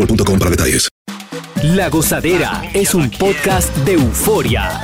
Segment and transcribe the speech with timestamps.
[0.00, 0.88] boostmobile.com para detalles.
[1.62, 4.80] La Gozadera es un podcast de euforia.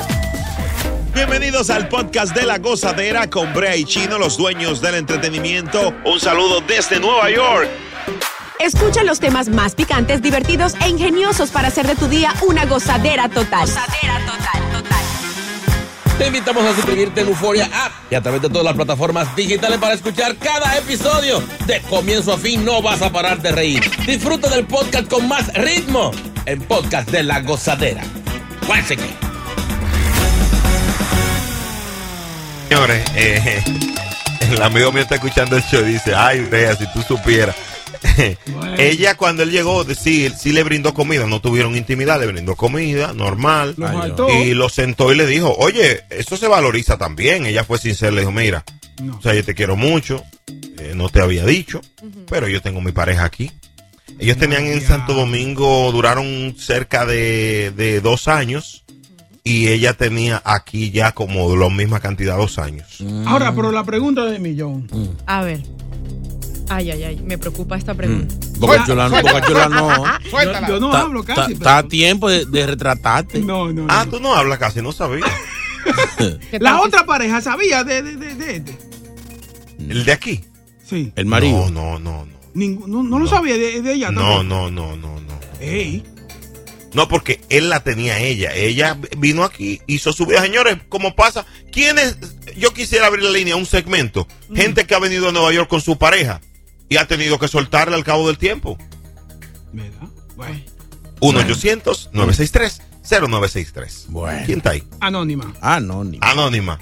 [1.14, 5.94] Bienvenidos al podcast de La Gozadera con Brea y Chino, los dueños del entretenimiento.
[6.04, 7.68] Un saludo desde Nueva York.
[8.58, 13.28] Escucha los temas más picantes, divertidos e ingeniosos para hacer de tu día una gozadera
[13.28, 13.66] total.
[13.66, 14.65] Gozadera total, total.
[16.18, 19.78] Te invitamos a suscribirte en Euforia App y a través de todas las plataformas digitales
[19.78, 21.42] para escuchar cada episodio.
[21.66, 23.82] De comienzo a fin no vas a parar de reír.
[24.06, 26.12] Disfruta del podcast con más ritmo
[26.46, 28.02] en Podcast de la Gozadera.
[28.66, 29.02] Cuéntate.
[32.68, 33.62] Señores, eh,
[34.40, 37.54] el amigo mío está escuchando el show y dice, ay, Brea, si tú supieras.
[38.78, 43.12] Ella cuando él llegó, sí, sí le brindó comida, no tuvieron intimidad, le brindó comida,
[43.12, 43.74] normal.
[43.76, 44.44] Lo.
[44.44, 47.46] Y lo sentó y le dijo, oye, eso se valoriza también.
[47.46, 48.64] Ella fue sincera, le dijo, mira,
[49.18, 50.22] o sea, yo te quiero mucho,
[50.78, 51.80] eh, no te había dicho,
[52.28, 53.50] pero yo tengo mi pareja aquí.
[54.18, 58.82] Ellos tenían en Santo Domingo, duraron cerca de, de dos años.
[59.44, 62.98] Y ella tenía aquí ya como la misma cantidad, dos años.
[63.26, 64.88] Ahora, pero la pregunta de millón.
[65.24, 65.62] A ver.
[66.68, 68.34] Ay, ay, ay, me preocupa esta pregunta.
[68.58, 70.04] Boca Chula no, Boca Chula no.
[70.04, 71.52] Yo, yo no Ta- hablo casi.
[71.52, 73.38] Está a tiempo de, de retratarte.
[73.40, 73.86] No, no.
[73.88, 75.24] Ah, tú no hablas casi, no sabía.
[76.58, 78.78] La otra pareja sabía de, de, de, de este.
[79.78, 80.44] ¿El de aquí?
[80.84, 81.12] Sí.
[81.16, 81.70] El marido.
[81.70, 82.86] No, no, no, no.
[82.86, 84.10] No, no lo sabía de, de ella.
[84.10, 85.40] No, no, no, no, no.
[85.60, 86.02] Ey.
[86.94, 88.54] No, porque él la tenía ella.
[88.54, 90.40] Ella vino aquí, hizo su vida.
[90.40, 91.44] Señores, ¿cómo pasa?
[91.70, 92.16] ¿Quiénes?
[92.56, 94.26] Yo quisiera abrir la línea, un segmento.
[94.54, 96.40] Gente que ha venido a Nueva York con su pareja
[96.88, 98.78] y ha tenido que soltarle al cabo del tiempo.
[99.72, 100.08] ¿Verdad?
[100.36, 100.60] Bueno.
[101.20, 104.06] 1-800-963-0963.
[104.08, 104.42] Bueno.
[104.46, 104.82] ¿Quién está ahí?
[105.00, 105.52] Anónima.
[105.60, 106.30] Anónima.
[106.30, 106.78] Anónima.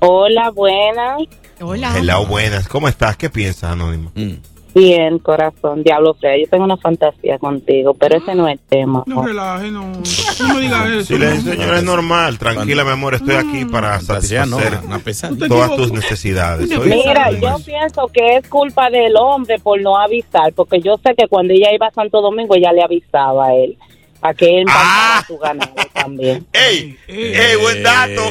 [0.00, 1.22] Hola, buenas.
[1.60, 1.96] Hola.
[1.96, 2.68] Hello, buenas.
[2.68, 3.16] ¿Cómo estás?
[3.16, 4.12] ¿Qué piensas, Anónima?
[4.14, 4.34] Mm.
[4.74, 5.82] Bien, corazón.
[5.82, 9.02] Diablo Frea, yo tengo una fantasía contigo, pero ese no es el tema.
[9.06, 9.80] No relaje, no.
[9.90, 11.04] No me digas eso.
[11.06, 12.38] Sí, le señor, es normal.
[12.38, 13.14] Tranquila, mi amor.
[13.14, 16.68] Estoy aquí para Fantasía no, satisfacer todas tus necesidades.
[16.70, 21.14] Soy- Mira, yo pienso que es culpa del hombre por no avisar, porque yo sé
[21.16, 23.76] que cuando ella iba a Santo Domingo, ella le avisaba a él,
[24.20, 25.22] a que él Ah.
[25.24, 26.46] mandara su ganado también.
[26.52, 26.96] ¡Ey!
[27.08, 28.22] ¡Ey, buen dato!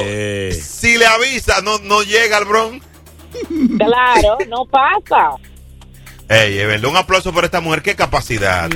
[0.52, 2.86] Si le avisa, no, no llega al Bronx.
[3.76, 5.32] Claro, no pasa.
[6.28, 6.58] Ey.
[6.84, 7.82] Un aplauso por esta mujer.
[7.82, 8.70] ¡Qué capacidad!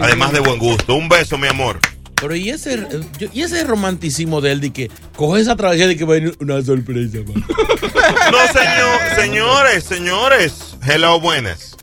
[0.00, 0.94] Además de buen gusto.
[0.96, 1.78] Un beso, mi amor.
[2.20, 2.86] Pero y ese,
[3.32, 6.34] y ese romanticismo de él de que coge esa travesía de que va a venir
[6.40, 7.44] una sorpresa, man.
[8.32, 10.78] No, señor, señores, señores.
[10.86, 11.76] Hello, buenas.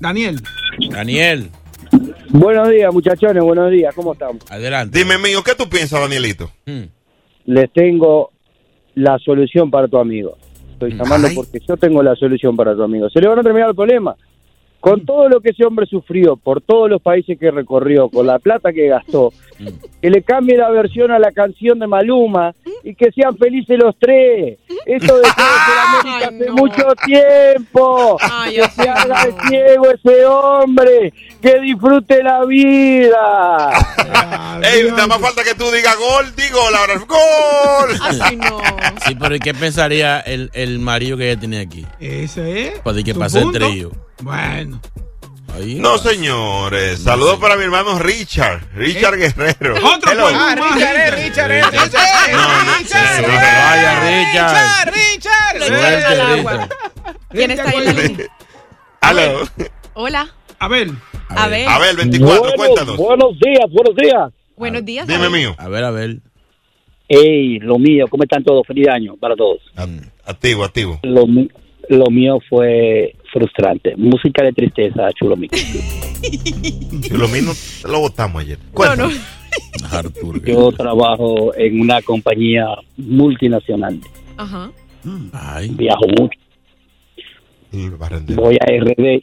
[0.00, 0.42] Daniel.
[0.90, 1.50] Daniel,
[2.30, 4.38] Buenos días, muchachones, buenos días, ¿cómo estamos?
[4.50, 4.98] adelante.
[4.98, 6.50] Dime, mío, ¿qué tú piensas, Danielito?
[7.46, 8.30] Les tengo
[8.94, 10.36] la solución para tu amigo.
[10.78, 13.10] Estoy llamando porque yo tengo la solución para tu amigo.
[13.10, 14.14] Se le van a terminar el problema.
[14.80, 18.38] Con todo lo que ese hombre sufrió, por todos los países que recorrió, con la
[18.38, 19.32] plata que gastó,
[20.00, 22.54] que le cambie la versión a la canción de Maluma
[22.84, 24.58] y que sean felices los tres.
[24.86, 25.34] Esto de ser
[25.88, 28.18] América hace mucho tiempo.
[28.48, 33.70] que se haga el ciego ese hombre, que disfrute la vida.
[34.62, 37.96] Ey, nada más falta que tú digas gol, digo la gol.
[38.00, 38.60] Así no.
[39.06, 41.84] Sí, pero ¿y qué pensaría el, el marido que ella tiene aquí?
[41.98, 42.80] Ese es.
[42.80, 43.58] Para que tu pase el punto.
[43.58, 44.07] trío.
[44.22, 44.80] Bueno.
[45.54, 45.76] Ahí.
[45.76, 47.00] No, señores.
[47.00, 48.60] Saludos para mi hermano Richard.
[48.74, 49.74] Richard Guerrero.
[49.76, 50.54] Otro más.
[50.54, 52.34] Richard, eh, Richard, eh, Richard, eh,
[52.78, 53.24] Richard,
[54.12, 54.92] Richard.
[54.92, 56.44] Richard.
[56.44, 56.68] Richard.
[57.30, 58.26] ¿Quién está ahí en la línea?
[59.00, 59.40] Aló.
[59.94, 60.28] Hola.
[60.58, 60.90] A ver.
[61.30, 61.68] A ver.
[61.68, 62.96] A ver, 24, Buenos- cuéntanos.
[62.96, 64.32] Buenos días, buenos días.
[64.56, 65.06] Buenos días.
[65.06, 65.54] Dime mío.
[65.58, 66.18] A ver, a ver.
[67.08, 68.66] Ey, lo mío, ¿cómo están todos?
[68.66, 69.60] Feliz año para todos.
[70.26, 71.00] Activo, activo.
[71.04, 71.24] Lo,
[71.88, 73.94] lo mío fue frustrante.
[73.96, 75.50] Música de tristeza, chulo mío.
[77.12, 77.52] Lo mismo
[77.90, 78.58] lo votamos ayer.
[78.74, 79.08] No, no.
[79.92, 80.44] Artur.
[80.44, 82.66] Yo trabajo en una compañía
[82.96, 83.98] multinacional.
[84.36, 84.70] Ajá.
[85.32, 85.68] Ay.
[85.70, 86.38] Viajo mucho.
[88.34, 89.22] Voy a RD.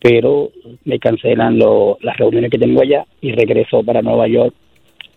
[0.00, 0.50] Pero
[0.84, 4.54] me cancelan lo- las reuniones que tengo allá y regreso para Nueva York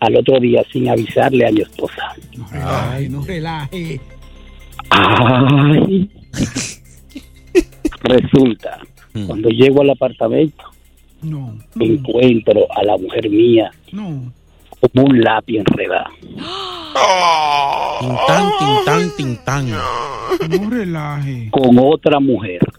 [0.00, 2.14] al otro día sin avisarle a mi esposa.
[2.52, 4.00] Ay, no relaje.
[4.90, 6.10] Ay.
[8.02, 8.78] Resulta,
[9.26, 10.64] cuando llego al apartamento,
[11.22, 14.32] No, encuentro a la mujer mía no.
[14.80, 16.10] como un lápiz enredado.
[18.00, 19.70] Tintán, tintán, tintán.
[19.70, 21.48] No relaje.
[21.50, 22.60] Con otra mujer.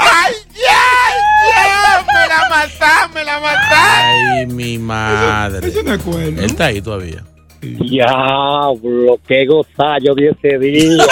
[0.00, 0.84] ¡Ay, ya!
[1.48, 2.04] ¡Ya!
[2.06, 3.14] ¡Me la mataste!
[3.14, 3.87] ¡Me la mataste!
[3.98, 5.68] Ay, mi madre.
[5.68, 6.40] Eso no es cuerno.
[6.40, 7.24] Él está ahí todavía.
[7.60, 11.04] Diablo, qué gozallo de ese día.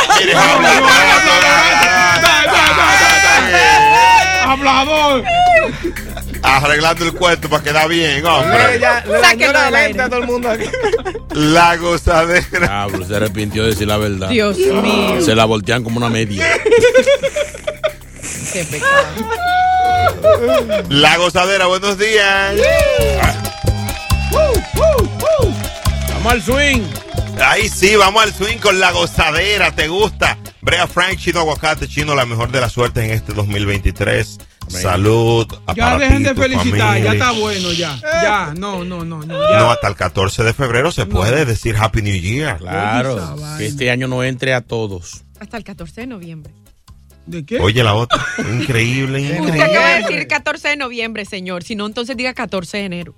[4.45, 5.25] Hablador.
[6.43, 8.79] Arreglando el cuento para quedar bien, hombre.
[8.81, 10.65] Ya, le dañó Sáquenlo la mente a todo el mundo aquí.
[11.35, 12.59] La gozadera.
[12.59, 14.29] Diablo, se arrepintió de decir la verdad.
[14.29, 15.21] Dios mío.
[15.21, 16.47] Se la voltean como una media.
[18.53, 19.66] Qué pecado.
[20.89, 22.57] La gozadera, buenos días.
[26.15, 26.83] Vamos al swing.
[27.45, 29.71] Ahí sí, vamos al swing con la gozadera.
[29.75, 30.39] ¿Te gusta?
[30.63, 34.39] Brea Frank, Chino Aguacate, Chino, la mejor de la suerte en este 2023.
[34.69, 35.47] Salud.
[35.69, 37.05] Ya para dejen ti, de felicitar, familia.
[37.05, 38.01] ya está bueno, ya.
[38.03, 39.51] Ya, no, no, no, no.
[39.51, 39.59] Ya.
[39.61, 42.59] No, hasta el 14 de febrero se puede decir Happy New Year.
[42.59, 43.37] Claro.
[43.59, 45.23] Que este año no entre a todos.
[45.39, 46.53] Hasta el 14 de noviembre.
[47.27, 47.59] ¿De qué?
[47.61, 48.25] Oye, la otra.
[48.53, 49.63] Increíble, Usted increíble.
[49.63, 51.63] acaba de decir 14 de noviembre, señor.
[51.65, 53.15] Si no, entonces diga 14 de enero.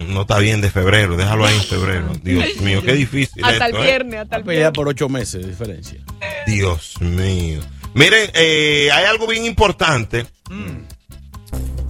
[0.00, 2.12] No está bien de febrero, déjalo ahí en febrero.
[2.22, 3.44] Dios mío, qué difícil.
[3.44, 3.82] Hasta el ¿eh?
[3.82, 4.72] viernes, hasta el viernes.
[4.72, 6.00] por ocho meses de diferencia.
[6.46, 7.60] Dios mío.
[7.94, 10.26] Miren, eh, hay algo bien importante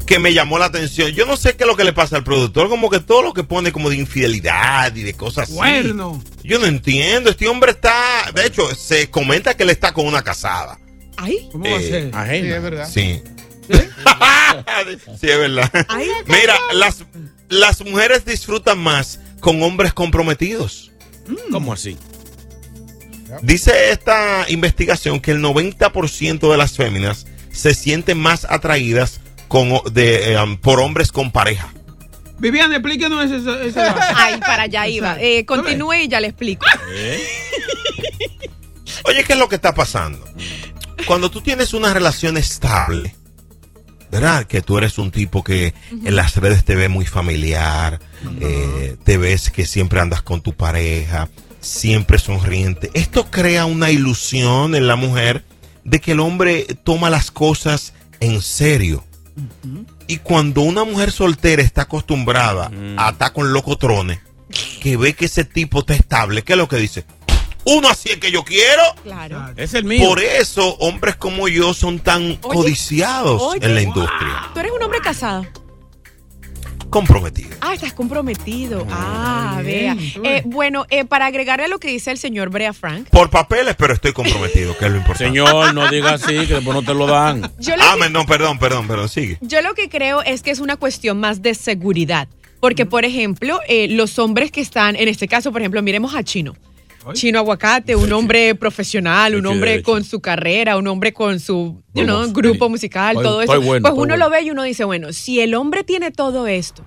[0.06, 1.10] que me llamó la atención.
[1.12, 3.32] Yo no sé qué es lo que le pasa al productor, como que todo lo
[3.32, 5.54] que pone como de infidelidad y de cosas así.
[5.54, 6.22] Cuerno.
[6.42, 7.30] Yo no entiendo.
[7.30, 10.78] Este hombre está, de hecho, se comenta que él está con una casada.
[11.16, 12.10] Ay, ¿Cómo va a Eh, ser?
[12.12, 12.88] Sí, es verdad.
[12.92, 13.22] Sí.
[15.20, 15.70] sí, es verdad.
[16.26, 17.04] Mira, las,
[17.48, 20.90] las mujeres disfrutan más con hombres comprometidos.
[21.50, 21.96] ¿Cómo así?
[23.42, 30.34] Dice esta investigación que el 90% de las féminas se sienten más atraídas con, de,
[30.34, 31.72] eh, por hombres con pareja.
[32.38, 34.00] Viviana, explíquenos ese, ese, ese dato.
[34.16, 35.16] Ay, para allá iba.
[35.20, 36.66] Eh, continúe y ya le explico.
[39.04, 40.22] Oye, ¿qué es lo que está pasando?
[41.06, 43.14] Cuando tú tienes una relación estable,
[44.10, 44.44] ¿verdad?
[44.44, 47.98] Que tú eres un tipo que en las redes te ve muy familiar,
[48.40, 51.28] eh, te ves que siempre andas con tu pareja,
[51.60, 52.90] siempre sonriente.
[52.94, 55.44] Esto crea una ilusión en la mujer
[55.84, 59.04] de que el hombre toma las cosas en serio.
[60.06, 64.20] Y cuando una mujer soltera está acostumbrada a estar con locotrones,
[64.80, 67.06] que ve que ese tipo está estable, ¿qué es lo que dice?
[67.64, 68.82] Uno así es que yo quiero.
[69.02, 69.52] Claro.
[69.56, 70.08] Es el mío.
[70.08, 74.50] Por eso hombres como yo son tan codiciados oye, en la industria.
[74.52, 75.46] Tú eres un hombre casado.
[76.90, 77.56] Comprometido.
[77.62, 78.86] Ah, estás comprometido.
[78.90, 80.36] Ah, bien, vea.
[80.38, 83.74] Eh, bueno, eh, para agregarle a lo que dice el señor Brea Frank, Por papeles,
[83.78, 85.24] pero estoy comprometido, que es lo importante.
[85.24, 87.50] Señor, no diga así, que después no te lo dan.
[87.58, 89.38] yo lo, Ah, que, no, perdón, perdón, perdón, sigue.
[89.40, 92.28] yo lo que creo es que es una cuestión más de seguridad.
[92.60, 96.22] Porque, por ejemplo, eh, los hombres que están, en este caso, por ejemplo, miremos a
[96.22, 96.54] Chino.
[97.12, 102.04] Chino Aguacate, un hombre profesional, un hombre con su carrera, un hombre con su you
[102.04, 103.60] know, grupo musical, todo eso.
[103.60, 106.84] pues uno lo ve y uno dice, bueno, si el hombre tiene todo esto,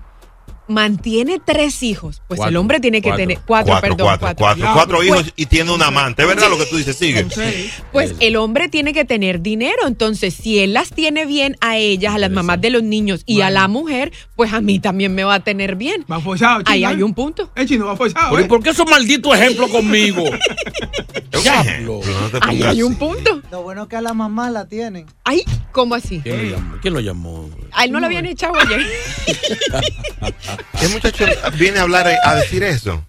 [0.68, 3.22] mantiene tres hijos, pues el hombre tiene que cuatro.
[3.22, 4.44] tener cuatro, Cuatro, perdón, cuatro, cuatro.
[4.44, 6.22] cuatro, Ya, cuatro pues, hijos y tiene un amante.
[6.22, 6.96] ¿Es verdad lo que tú dices?
[6.96, 7.26] Sigue.
[7.30, 7.70] Sí.
[7.92, 12.14] Pues el hombre tiene que tener dinero, entonces si él las tiene bien a ellas,
[12.14, 15.24] a las mamás de los niños y a la mujer, pues a mí también me
[15.24, 16.04] va a tener bien.
[16.10, 16.72] Va forzado, chino.
[16.72, 16.86] Ahí ¿eh?
[16.86, 17.50] hay un punto.
[17.54, 18.30] El chino va forzado.
[18.30, 18.48] Pero ¿y ¿eh?
[18.48, 20.24] por qué esos malditos ejemplos conmigo?
[21.42, 22.00] Diablo.
[22.32, 23.42] no Ahí hay un punto.
[23.50, 25.06] Lo bueno es que a la mamá la tienen.
[25.24, 25.42] Ay,
[25.72, 26.20] ¿cómo así?
[26.20, 26.76] ¿Quién lo llamó?
[26.80, 27.50] ¿Quién lo llamó?
[27.72, 28.80] A él no lo habían echado ayer.
[30.80, 33.04] ¿Qué muchacho viene a hablar a decir eso?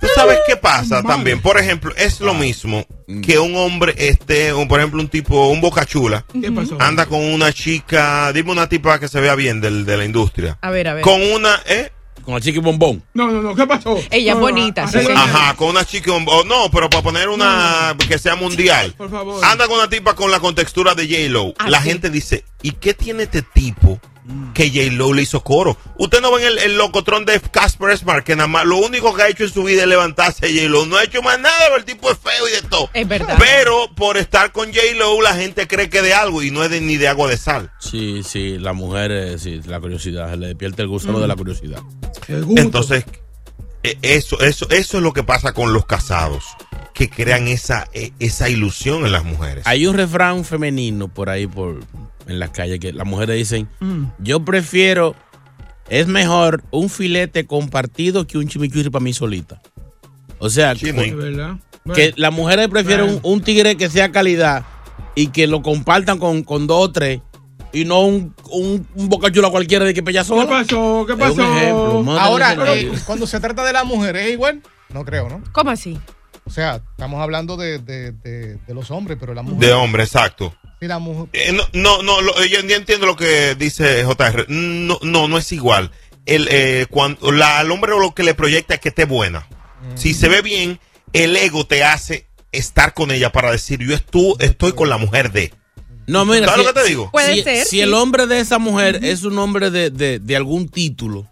[0.00, 1.40] ¿Tú sabes qué pasa también?
[1.40, 2.86] Por ejemplo, es lo mismo
[3.20, 6.76] que un hombre, este, un, por ejemplo, un tipo, un bocachula, ¿Qué pasó?
[6.80, 10.56] anda con una chica, dime una tipa que se vea bien del- de la industria.
[10.60, 11.02] A ver, a ver.
[11.02, 11.90] Con una, ¿eh?
[12.24, 13.02] con la chiqui bombón.
[13.14, 13.98] No, no, no, ¿qué pasó?
[14.10, 15.16] Ella es No, bonita, arregla- señor.
[15.16, 16.12] Ajá, con una chica.
[16.12, 18.94] oh, no, pero para poner una que sea mundial.
[18.96, 19.44] Por favor.
[19.44, 21.54] Anda con una tipa con la contextura de J-Lo.
[21.58, 21.88] Ah, la sí.
[21.88, 23.98] gente dice, ¿y qué tiene este tipo
[24.54, 25.76] que J-Lo le hizo coro?
[25.96, 29.22] Usted no ven el, el locotrón de Casper Smart, que nada más lo único que
[29.22, 30.86] ha hecho en su vida es levantarse a J-Lo.
[30.86, 32.90] No ha hecho más nada, pero el tipo es feo y de todo.
[32.92, 33.36] Es verdad.
[33.38, 36.80] Pero por estar con J-Lo, la gente cree que de algo y no es de-
[36.80, 37.70] ni de agua de sal.
[37.80, 41.20] Sí, sí, la mujer, eh, sí, la curiosidad, le despierta el gusano Mm.
[41.22, 41.80] de la curiosidad.
[42.56, 43.04] Entonces,
[43.82, 46.44] eh, eso, eso, eso es lo que pasa con los casados,
[46.98, 49.64] que crean esa, eh, esa ilusión en las mujeres.
[49.68, 51.78] Hay un refrán femenino por ahí, por
[52.26, 54.06] en las calles, que las mujeres dicen, Mm.
[54.18, 55.14] yo prefiero,
[55.88, 59.62] es mejor un filete compartido que un chimichurri para mí solita.
[60.40, 64.64] O sea, que las mujeres prefieren un, un tigre que sea calidad
[65.14, 67.20] y que lo compartan con, con dos o tres
[67.72, 70.42] y no un, un, un bocachula cualquiera de que pella sola.
[70.42, 71.04] ¿Qué pasó?
[71.06, 71.42] ¿Qué pasó?
[71.42, 74.62] ejemplo, Ahora, eh, cuando se trata de las mujeres, ¿es igual?
[74.92, 75.42] No creo, ¿no?
[75.52, 75.98] ¿Cómo así?
[76.48, 79.58] O sea, estamos hablando de, de, de, de los hombres, pero la mujer.
[79.58, 80.54] De hombre, exacto.
[80.80, 81.28] La mujer.
[81.34, 84.46] Eh, no, no, no, lo- yo, yo entiendo lo que dice JR.
[84.48, 85.90] No, no, no es igual.
[86.24, 89.46] El, eh, cuando, la, al hombre lo que le proyecta es que esté buena.
[89.94, 90.80] Si se ve bien,
[91.12, 95.30] el ego te hace estar con ella para decir, yo estu- estoy con la mujer
[95.32, 95.52] de.
[96.06, 97.10] No, mira, ¿Sabes si, lo que te digo?
[97.10, 97.80] Puede si- ser, si sí.
[97.82, 101.26] el hombre de esa mujer es un hombre de, de- de algún título,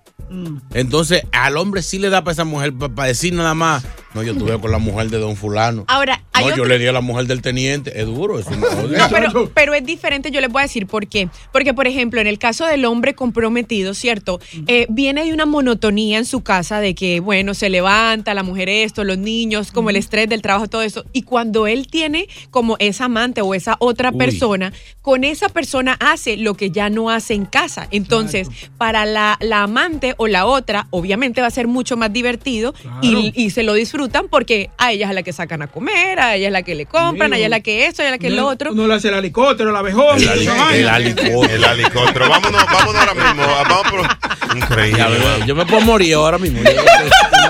[0.75, 4.33] entonces al hombre sí le da para esa mujer para decir nada más, no, yo
[4.33, 5.85] estuve con la mujer de don fulano.
[5.89, 8.01] Ahora, hay No, yo otro- le di a la mujer del teniente.
[8.01, 8.67] Es duro, es un No,
[9.11, 11.29] pero, pero es diferente, yo les voy a decir por qué.
[11.53, 14.41] Porque, por ejemplo, en el caso del hombre comprometido, ¿cierto?
[14.69, 18.71] Eh, viene de una monotonía en su casa de que, bueno, se levanta, la mujer
[18.71, 21.05] esto, los niños, como el estrés del trabajo, todo eso.
[21.13, 24.17] Y cuando él tiene como esa amante o esa otra Uy.
[24.19, 27.87] persona, con esa persona hace lo que ya no hace en casa.
[27.91, 32.75] Entonces, para la, la amante o la otra, obviamente va a ser mucho más divertido
[33.03, 36.19] y, y se lo disfrutan porque a ella es a la que sacan a comer,
[36.21, 38.15] a ella es la que le compran, a ella es la que esto, a ella
[38.15, 38.73] es la que lo otro.
[38.75, 40.17] No le hace el helicóptero, la abejón.
[40.17, 41.45] El, helicóptero.
[41.45, 42.29] El helicóptero.
[42.29, 43.47] Vámonos, vámonos ahora mismo.
[43.47, 44.57] Vamos por...
[44.57, 45.47] Increíble.
[45.47, 46.61] Yo me puedo morir ahora mismo.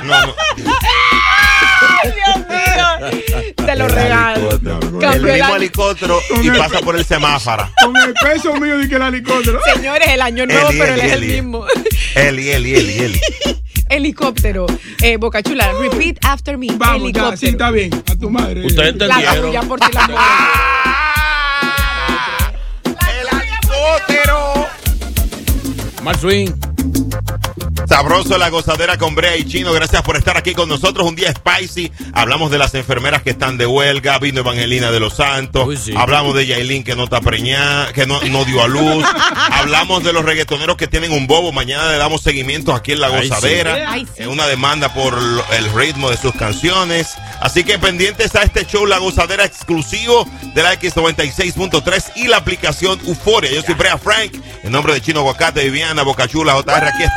[0.02, 0.34] No, no.
[3.56, 4.50] Te lo regalo.
[4.50, 7.70] El el mismo helicóptero y pasa por el semáforo.
[7.82, 9.60] Con el peso mío de que el helicóptero.
[9.74, 11.66] Señores, el año nuevo, pero él es el mismo.
[12.14, 13.20] Eli, Eli, Eli, Eli.
[13.88, 14.66] Helicóptero.
[15.00, 16.68] Eh, Boca Chula, repeat after me.
[16.72, 17.36] Vamos, ya, helicóptero.
[17.36, 17.90] sí, está bien.
[18.10, 18.66] A tu madre.
[18.66, 19.42] Ustedes entendieron.
[19.46, 20.18] tuya por ti la mujer.
[23.62, 24.66] helicóptero.
[26.02, 26.52] Mal swing.
[27.88, 29.72] Sabroso la gozadera con Brea y Chino.
[29.72, 31.06] Gracias por estar aquí con nosotros.
[31.06, 31.92] Un día spicy.
[32.12, 34.18] Hablamos de las enfermeras que están de huelga.
[34.18, 35.88] Vino Evangelina de los Santos.
[35.96, 39.04] Hablamos de Yailin que no está preñada, que no, no dio a luz.
[39.50, 41.52] Hablamos de los reggaetoneros que tienen un bobo.
[41.52, 43.90] Mañana le damos seguimiento aquí en la gozadera.
[43.90, 44.22] Ay, sí.
[44.22, 45.16] Es una demanda por
[45.52, 47.14] el ritmo de sus canciones.
[47.40, 52.98] Así que pendientes a este show, la gozadera exclusivo de la X96.3 y la aplicación
[53.06, 53.52] Euforia.
[53.52, 54.32] Yo soy Brea Frank.
[54.62, 57.04] En nombre de Chino Aguacate, Viviana, Bocachula, JR, aquí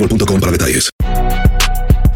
[0.00, 0.90] boostmobile.com para detalles.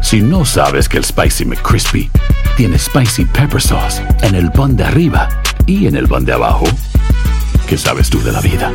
[0.01, 2.09] Si no sabes que el Spicy McCrispy
[2.57, 5.29] tiene Spicy Pepper Sauce en el pan de arriba
[5.65, 6.65] y en el pan de abajo,
[7.67, 8.71] ¿qué sabes tú de la vida?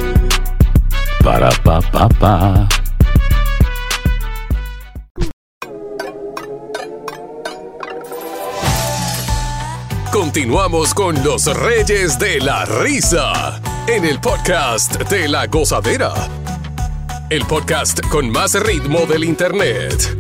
[1.22, 2.68] Para, pa, pa, pa.
[10.10, 16.12] Continuamos con los Reyes de la Risa en el podcast de la Gozadera.
[17.30, 20.16] El podcast con más ritmo del Internet.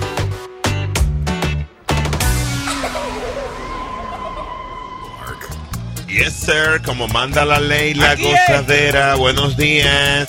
[6.08, 6.82] Yes, sir.
[6.84, 8.30] Como manda la ley, la Aquí es.
[8.48, 9.14] gozadera.
[9.14, 10.26] Buenos días.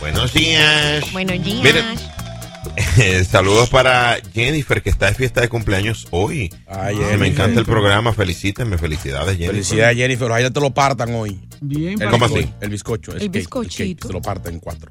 [0.00, 1.12] Buenos días.
[1.12, 1.62] Buenos días.
[1.62, 1.84] Miren,
[2.76, 6.52] eh, saludos para Jennifer, que está de fiesta de cumpleaños hoy.
[6.66, 8.12] Ay, me encanta el programa.
[8.14, 8.78] Felicítenme.
[8.78, 9.50] Felicidades, Jennifer.
[9.54, 10.30] Felicidades, Jennifer.
[10.30, 11.38] Ojalá te lo partan hoy.
[11.60, 12.50] Bien, El ¿Cómo así?
[12.60, 13.12] El bizcocho.
[13.12, 14.00] El cake, bizcochito.
[14.00, 14.90] cake, se lo parten en cuatro.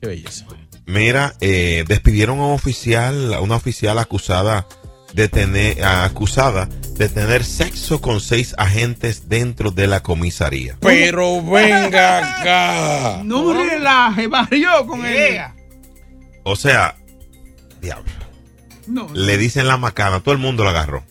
[0.00, 0.46] Qué belleza.
[0.86, 4.66] Mira, eh, despidieron a un oficial, a una oficial acusada
[5.12, 10.76] de tener, acusada de tener sexo con seis agentes dentro de la comisaría.
[10.80, 13.22] Pero venga acá.
[13.24, 15.54] No relaje, barrió con ella.
[16.42, 16.96] O sea,
[17.80, 18.10] diablo.
[18.86, 19.08] No.
[19.12, 21.04] Le dicen la macana, todo el mundo la agarró.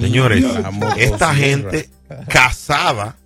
[0.00, 1.88] Señores, La esta gente
[2.28, 3.16] casada,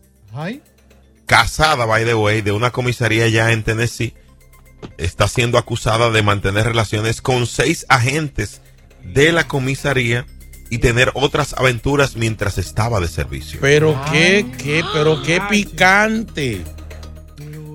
[1.27, 4.15] casada, by the way, de una comisaría ya en Tennessee,
[4.97, 8.61] está siendo acusada de mantener relaciones con seis agentes
[9.05, 10.27] de la comisaría
[10.71, 13.59] y tener otras aventuras mientras estaba de servicio.
[13.63, 16.63] Pero qué, qué, pero qué picante.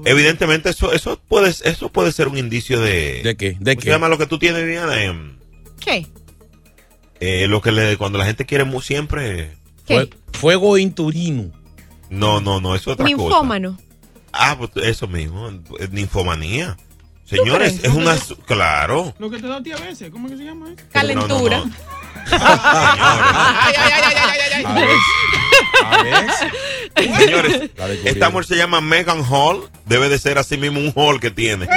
[0.06, 3.56] Evidentemente eso eso puede eso puede ser un indicio de ¿De qué?
[3.60, 3.90] ¿De ¿cómo se qué?
[3.90, 5.02] llama lo que tú tienes Diana?
[5.02, 5.38] Em,
[5.80, 6.08] ¿Qué?
[7.22, 9.96] eh, lo que le cuando la gente quiere siempre ¿Qué?
[9.96, 11.52] Fue- fuego inturino.
[12.10, 13.16] no no no es otra cosa.
[13.16, 13.78] Ninfómano.
[14.34, 15.50] Ah, pues eso mismo,
[15.92, 16.76] ninfomanía.
[17.26, 18.16] Señores, es una
[18.46, 19.14] claro.
[19.18, 20.84] Lo que te da a ti a veces, ¿cómo que se llama eso?
[20.92, 21.58] Calentura.
[21.60, 21.94] No, no, no.
[25.86, 27.18] A ver.
[27.18, 27.72] Señores,
[28.06, 31.68] esta mujer se llama Megan Hall, debe de ser así mismo un hall que tiene.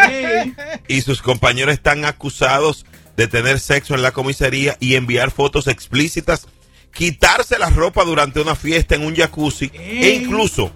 [0.88, 2.84] Y sus compañeros están acusados
[3.16, 6.46] de tener sexo en la comisaría y enviar fotos explícitas,
[6.92, 10.70] quitarse la ropa durante una fiesta en un jacuzzi e incluso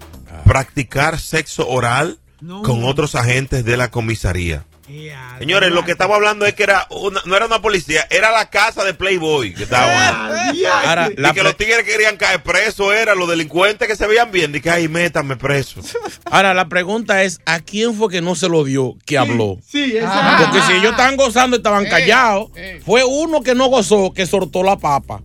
[0.45, 2.63] practicar sexo oral No.
[2.63, 4.65] con otros agentes de la comisaría.
[4.89, 8.33] ea, Señores, lo que estamos hablando es que era una- no era una policía, era
[8.33, 9.87] la casa de Playboy que estaba.
[10.49, 10.89] Ah, diache.
[10.89, 14.33] Ahora, Y la que los tigres querían caer presos, era los delincuentes que se veían
[14.33, 14.53] bien.
[14.55, 15.81] Y que, ay, métame preso.
[16.25, 19.59] Ahora, la pregunta es, ¿a quién fue que no se lo dio que habló?
[19.65, 20.09] Sí, eso.
[20.39, 22.81] Porque si ellos estaban gozando y estaban Eh, callados, eh.
[22.85, 25.21] fue uno que no gozó que soltó la papa.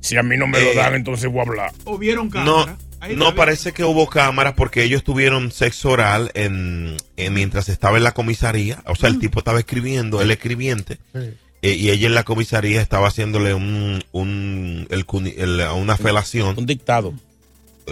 [0.00, 0.74] Si a mí no me lo Eh.
[0.74, 1.72] dan, entonces voy a hablar.
[1.84, 2.72] O vieron No, cámara.
[2.72, 7.96] Ahí no parece que hubo cámaras porque ellos tuvieron sexo oral en, en- mientras estaba
[7.98, 8.82] en la comisaría.
[8.86, 10.98] O sea, el tipo estaba escribiendo, el escribiente.
[11.14, 15.04] eh, y ella en la comisaría estaba haciéndole un, un el
[15.36, 17.14] el- una felación, Un dictado.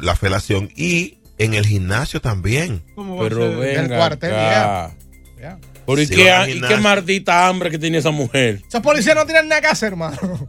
[0.00, 0.70] la felación.
[0.77, 2.83] Y en el gimnasio también.
[2.94, 4.94] ¿Cómo va a Pero venga cuartel, acá.
[5.40, 5.59] Ya.
[5.87, 8.62] Pero ¿y, Sí, qué, y maldita hambre que tenía esa mujer?
[8.66, 10.48] Esos policías no tienen nada que hacer, hermano.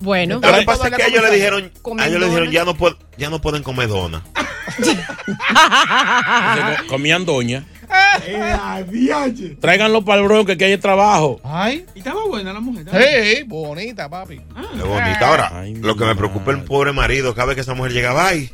[0.00, 0.34] Bueno.
[0.36, 2.76] Lo que pasa es que ellos le dijeron, a ellos le dijeron ya no,
[3.16, 3.88] ya no pueden comer.
[3.88, 5.04] Entonces,
[6.80, 7.64] co- comían doña.
[9.60, 11.40] Tráiganlo para el bronco que hay trabajo.
[11.44, 11.84] Ay.
[11.94, 12.86] Y estaba buena la mujer.
[12.90, 14.36] Sí, bonita, papi.
[14.38, 15.28] Qué bonita.
[15.28, 18.28] Ahora, Ay, lo que me preocupa el pobre marido, cada vez que esa mujer llegaba,
[18.28, 18.50] ay,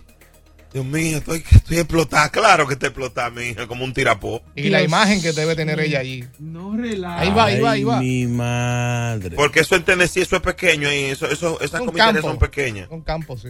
[0.72, 2.28] Dios mío, estoy, estoy explotada.
[2.30, 4.40] Claro que está explotada, mi hija, como un tirapó.
[4.54, 6.24] Y la imagen que debe tener ella allí.
[6.38, 7.20] No relaja.
[7.20, 8.00] Ahí va, ahí va, ahí va.
[8.00, 9.34] mi madre.
[9.36, 12.88] Porque eso en Tennessee, eso es pequeño y eso, eso, esas comisarías son pequeñas.
[12.90, 13.48] Un campo, sí.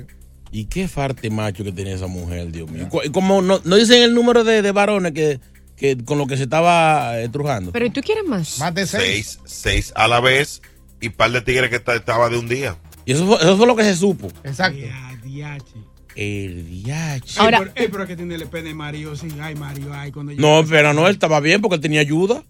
[0.52, 2.88] Y qué farte macho que tenía esa mujer, Dios mío.
[2.88, 5.38] Cu- Como no, no dicen el número de, de varones que,
[5.76, 7.70] que con lo que se estaba eh, trujando.
[7.70, 8.58] Pero ¿y tú quieres más?
[8.58, 9.38] Más de seis.
[9.44, 10.60] Seis, seis a la vez
[11.00, 12.76] y par de tigres que ta- estaba de un día.
[13.04, 14.28] Y eso fue, eso fue lo que se supo.
[14.42, 14.78] Exacto.
[14.78, 15.74] Ea, diache.
[16.16, 17.22] El viaje.
[17.38, 19.28] Ahora- Ey, pero, que tiene el pene Mario, sí.
[19.40, 22.42] Ay, Mario, ay, cuando yo- No, pero no, él estaba bien porque él tenía ayuda.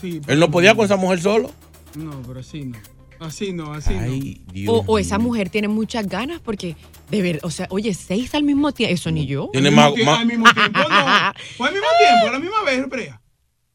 [0.00, 1.52] Sí, pero- Él no podía con esa mujer solo.
[1.94, 2.78] No, pero así no.
[3.20, 6.74] Así no, así Ay, Dios O, o esa mujer tiene muchas ganas porque,
[7.08, 9.42] de ver, o sea, oye, seis al mismo tiempo, eso ni yo.
[9.44, 9.50] no.
[9.52, 11.32] Tiene al, más- al mismo tiempo, no.
[11.56, 13.20] Fue al mismo tiempo, a la misma vez, Brea.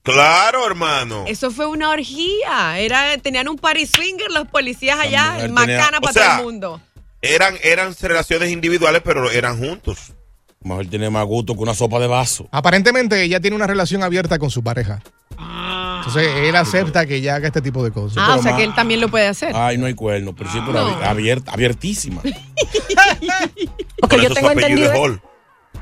[0.03, 1.23] Claro, hermano.
[1.27, 2.79] Eso fue una orgía.
[2.79, 6.37] Era, tenían un party swinger los policías allá, mujer macana tenía- para o sea, todo
[6.39, 6.81] el mundo.
[7.21, 10.13] Eran, eran relaciones individuales, pero eran juntos.
[10.61, 12.47] Mujer tiene más gusto que una sopa de vaso.
[12.51, 15.01] Aparentemente ella tiene una relación abierta con su pareja.
[15.37, 16.01] Ah.
[16.05, 18.17] Entonces él acepta que ella haga este tipo de cosas.
[18.19, 19.51] Ah, pero o sea más- que él también lo puede hacer.
[19.55, 20.89] Ay, no hay cuerno, pero sí, pero No.
[20.99, 22.21] abi- abierta, abiertísima.
[24.01, 25.19] Ok, yo tengo entendido.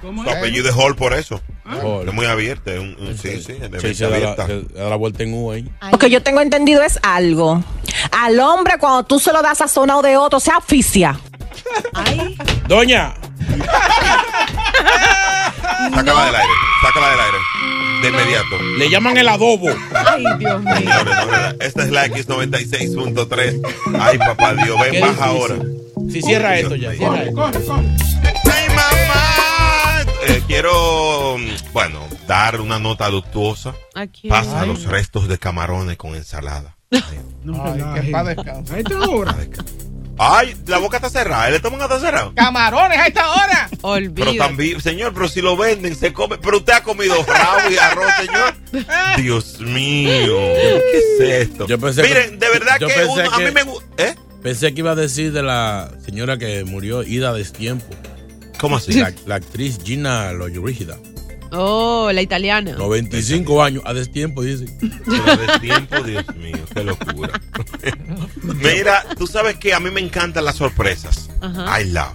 [0.05, 0.15] Es Hall.
[0.15, 0.35] ¿Cómo Su es?
[0.37, 1.41] apellido es Hall por eso.
[1.65, 2.07] Hall.
[2.07, 2.71] Es muy abierto.
[2.71, 4.47] es un- un- sí, sí, es Sí, se da, la, abierta.
[4.47, 5.69] se da la vuelta en U ahí.
[5.91, 7.63] Lo que yo tengo entendido es algo.
[8.11, 11.19] Al hombre, cuando tú se lo das sazonado de otro, se asfixia.
[11.93, 12.37] Ay,
[12.67, 13.13] Doña,
[15.93, 16.53] Sácala del aire.
[16.81, 17.37] Sácala del aire.
[18.01, 18.61] De inmediato.
[18.77, 19.67] le llaman el adobo.
[19.93, 20.75] ay, Dios mío.
[20.75, 23.61] Señores, no, no, esta es la X96.3.
[23.99, 25.23] Ay, papá Dios, ven, baja difícil.
[25.23, 25.55] ahora.
[26.11, 27.35] Si cierra esto ya, cierra Corre, esto.
[27.35, 27.87] corre, corre.
[28.53, 29.25] ¡Ay, mamá!
[30.27, 31.37] Eh, quiero,
[31.73, 33.73] bueno, dar una nota luctuosa.
[33.93, 34.27] Aquí.
[34.27, 36.75] Pasa los restos de camarones con ensalada.
[37.43, 39.35] No Ay, que hora.
[40.17, 41.49] Ay, la boca está cerrada.
[41.49, 42.33] ¿El estómago está cerrado?
[42.35, 43.69] Camarones a esta hora.
[44.15, 46.37] Pero también, señor, pero si lo venden, se come.
[46.37, 48.55] Pero usted ha comido rabo y arroz, señor.
[49.17, 50.37] Dios mío.
[50.37, 51.67] ¿Qué es esto?
[51.67, 53.85] Yo pensé Miren, que- de verdad yo que, pensé uno- a mí me gusta.
[54.03, 54.15] ¿Eh?
[54.41, 57.85] Pensé que iba a decir de la señora que murió, Ida Destiempo.
[58.59, 58.93] ¿Cómo así?
[58.93, 60.97] La, la actriz Gina Loyorígida.
[61.51, 62.73] Oh, la italiana.
[62.73, 64.65] 95 años, a destiempo, dice.
[65.05, 67.39] Pero de tiempo, Dios mío, qué locura.
[68.43, 71.29] Mira, tú sabes que a mí me encantan las sorpresas.
[71.41, 71.81] Ajá.
[71.81, 72.13] I love.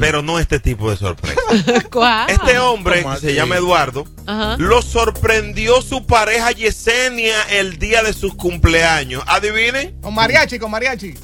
[0.00, 1.40] Pero no este tipo de sorpresa.
[1.92, 2.30] ¿Cuál?
[2.30, 4.56] Este hombre, ¿Cómo que se llama Eduardo, Ajá.
[4.58, 9.22] lo sorprendió su pareja Yesenia el día de sus cumpleaños.
[9.26, 10.00] ¿Adivinen?
[10.00, 11.14] Con mariachi, con mariachi.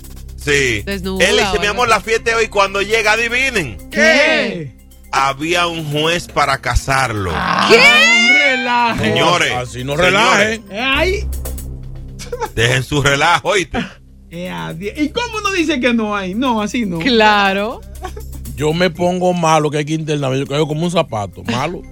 [0.44, 0.83] Sí.
[0.83, 3.76] Desnuda Él dice, mi amor, la fiesta de hoy cuando llega, adivinen.
[3.90, 4.74] ¿Qué?
[5.12, 7.33] Había un juez para casarlo.
[7.68, 7.81] ¿Qué?
[8.57, 9.05] Relaje.
[9.05, 10.64] Señores, Así no relajen.
[10.70, 11.28] Eh, Ay.
[12.55, 13.78] Dejen su relajo, ¿oíste?
[14.31, 14.94] Eh.
[14.96, 16.35] ¿Y cómo uno dice que no hay?
[16.35, 16.98] No, así no.
[16.98, 17.81] Claro.
[18.57, 20.38] Yo me pongo malo que hay que internarme.
[20.38, 21.42] Yo caigo como un zapato.
[21.44, 21.83] Malo.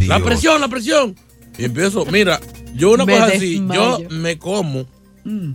[0.00, 1.16] La presión, la presión.
[1.58, 2.40] Y empiezo, mira,
[2.74, 4.86] yo una Me cosa así, yo me como,
[5.24, 5.54] Mm.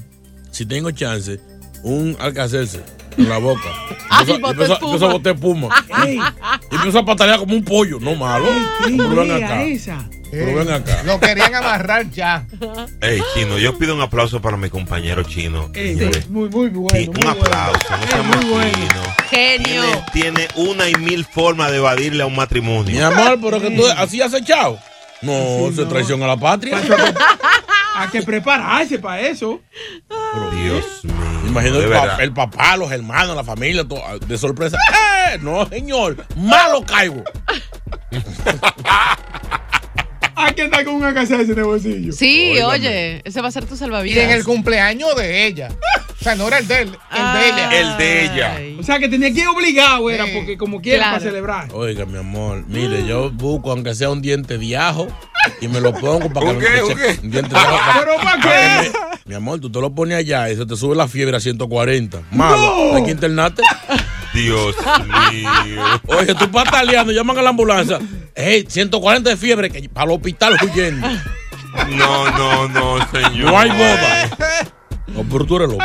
[0.50, 1.40] si tengo chance,
[1.84, 2.82] un alcacerse
[3.18, 3.70] en la boca.
[4.10, 5.68] Ay, empiezo a botar espuma.
[6.06, 6.20] Ey,
[6.72, 8.00] Y empiezo a patalear como un pollo.
[8.00, 8.46] No malo.
[8.86, 9.64] qué Pero ven acá.
[9.64, 10.10] esa.
[10.32, 11.04] Pero ven acá.
[11.04, 12.46] Lo querían amarrar ya.
[13.02, 15.70] Ey, chino, yo pido un aplauso para mi compañero chino.
[15.74, 16.30] Ey, señores.
[16.30, 17.12] muy, muy Sí, bueno.
[17.12, 19.04] un muy aplauso, no Ey, seamos muy bueno.
[19.30, 19.82] Genio.
[20.14, 23.06] Tiene, tiene una y mil formas de evadirle a un Mi matrimonio.
[23.08, 24.80] amor, pero que tú así has echado.
[25.22, 25.88] No, Sí, es no.
[25.88, 26.82] traición a la patria.
[28.02, 29.62] Hay que prepararse para eso.
[30.54, 31.12] Dios mío.
[31.48, 32.22] Imagino el, pa- verdad.
[32.22, 34.78] el papá, los hermanos, la familia, todo, de sorpresa.
[35.34, 35.38] ¡Eh!
[35.42, 37.24] No, señor, malo caigo.
[40.44, 42.12] Hay que andar con una casa en el bolsillo.
[42.14, 42.66] Sí, Óigame.
[42.66, 44.24] oye, ese va a ser tu Y salvavidas.
[44.26, 45.70] en el cumpleaños de ella.
[46.20, 47.72] O sea, no era el de él, el de ella.
[47.80, 48.80] El de ella.
[48.80, 50.32] O sea, que tenía que ir obligado, era, Sí.
[50.36, 51.18] porque como quiera Claro.
[51.18, 51.68] para celebrar.
[51.74, 55.08] Oiga, mi amor, mire, yo busco aunque sea un diente de ajo
[55.62, 56.72] y me lo pongo para que ¿Un me qué?
[56.74, 57.20] me ¿Un eche- qué?
[57.26, 57.78] un diente de ajo.
[57.78, 58.92] para- ¿Pero para qué?
[59.26, 62.22] mi amor, tú te lo pones allá y se te sube la fiebre a 140.
[62.32, 62.58] Malo,
[62.92, 62.96] No.
[62.98, 63.64] hay que internarte.
[64.34, 64.76] Dios
[65.32, 65.82] mío.
[66.08, 68.00] Oye, tú pataleando, llaman a la ambulancia.
[68.36, 71.08] Ey, 140 de fiebre, que para el hospital huyendo.
[71.90, 73.52] No, no, no, señor.
[73.52, 74.30] No hay boda.
[75.08, 75.84] No, pero tú eres loco.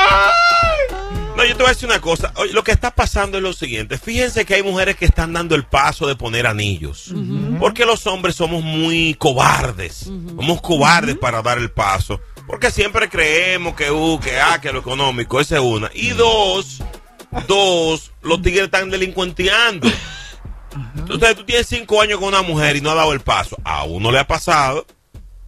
[1.36, 2.32] No, yo te voy a decir una cosa.
[2.36, 3.98] Oye, lo que está pasando es lo siguiente.
[3.98, 7.12] Fíjense que hay mujeres que están dando el paso de poner anillos.
[7.60, 10.04] Porque los hombres somos muy cobardes.
[10.04, 12.20] Somos cobardes para dar el paso.
[12.46, 15.90] Porque siempre creemos que, uh, que, ah, que lo económico, esa es una.
[15.92, 16.80] Y dos,
[17.48, 19.88] dos, los tigres están delincuenteando.
[20.96, 23.56] Entonces tú tienes cinco años con una mujer y no ha dado el paso.
[23.64, 24.86] A uno le ha pasado.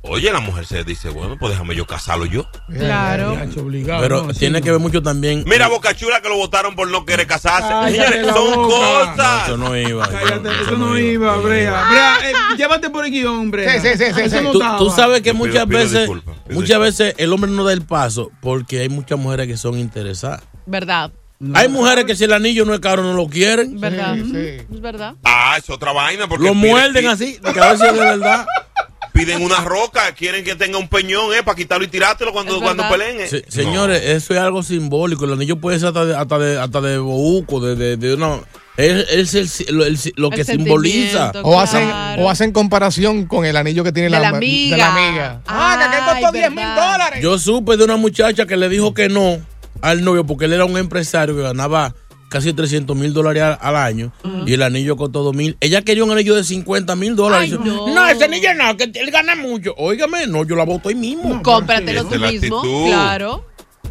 [0.03, 2.47] Oye, la mujer se dice, bueno, pues déjame yo casarlo yo.
[2.73, 3.37] Claro.
[3.85, 5.43] Pero no, tiene sí, que ver mucho también.
[5.45, 7.69] Mira, Boca Chula que lo votaron por no querer casarse.
[7.91, 9.07] Señores, son boca.
[9.07, 9.45] No, cosas.
[9.45, 10.09] eso no iba.
[10.09, 11.85] Cállate, eso no iba, Brea.
[11.91, 13.81] Brea, eh, llévate por guion, Brea.
[13.81, 14.37] Sí, sí, sí,
[14.79, 16.23] Tú, sabes que muchas pido veces, pido
[16.55, 20.43] muchas veces el hombre no da el paso porque hay muchas mujeres que son interesadas.
[20.65, 21.11] ¿Verdad?
[21.55, 23.79] Hay mujeres que si el anillo no es caro no lo quieren.
[23.81, 24.15] ¿Verdad?
[24.17, 24.67] Sí, sí.
[24.75, 25.15] Es verdad.
[25.25, 26.27] Ah, es otra vaina.
[26.29, 28.47] Porque Lo piden- muerden así, de que a ver si es de verdad.
[29.13, 32.89] Piden una roca, quieren que tenga un peñón, eh, para quitarlo y tirártelo cuando, cuando
[32.89, 33.21] peleen.
[33.21, 33.27] eh.
[33.29, 35.25] Se- señores, eso es algo simbólico.
[35.25, 38.41] El anillo puede ser hasta de, hasta de, hasta de bohuco, de, de, de una.
[38.77, 41.33] Es, es el- lo, el- lo que El simboliza.
[41.43, 44.77] O hacen, o hacen comparación con el anillo que tiene De la, amiga.
[44.77, 45.41] de la amiga.
[45.49, 47.21] Ah, que costó 10 mil dólares.
[47.21, 49.39] Yo supe de una muchacha que le dijo que no
[49.83, 51.95] al novio porque él era un empresario que ganaba
[52.29, 54.13] casi 300 mil dólares al, al año
[54.47, 55.57] y el anillo costó 2 mil.
[55.61, 57.51] Ella quería un anillo de 50 mil dólares.
[57.53, 58.09] Ay, Dice, no.
[58.09, 59.75] ese anillo no, que él gana mucho.
[59.79, 61.43] Óigame, no, yo la voto ahí mismo.
[61.43, 62.27] Cómpratelo tú mismo.
[62.61, 62.87] actitud.
[62.89, 63.45] Claro.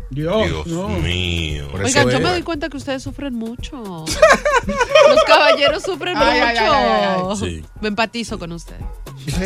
[0.09, 0.87] Dios, Dios no.
[0.89, 1.67] mío.
[1.71, 4.05] Por Oigan, eso yo me doy cuenta que ustedes sufren mucho.
[5.07, 6.73] Los caballeros sufren Ay, mucho.
[6.73, 7.63] ay, ay, ay, Sí.
[7.81, 8.83] Me empatizo con ustedes.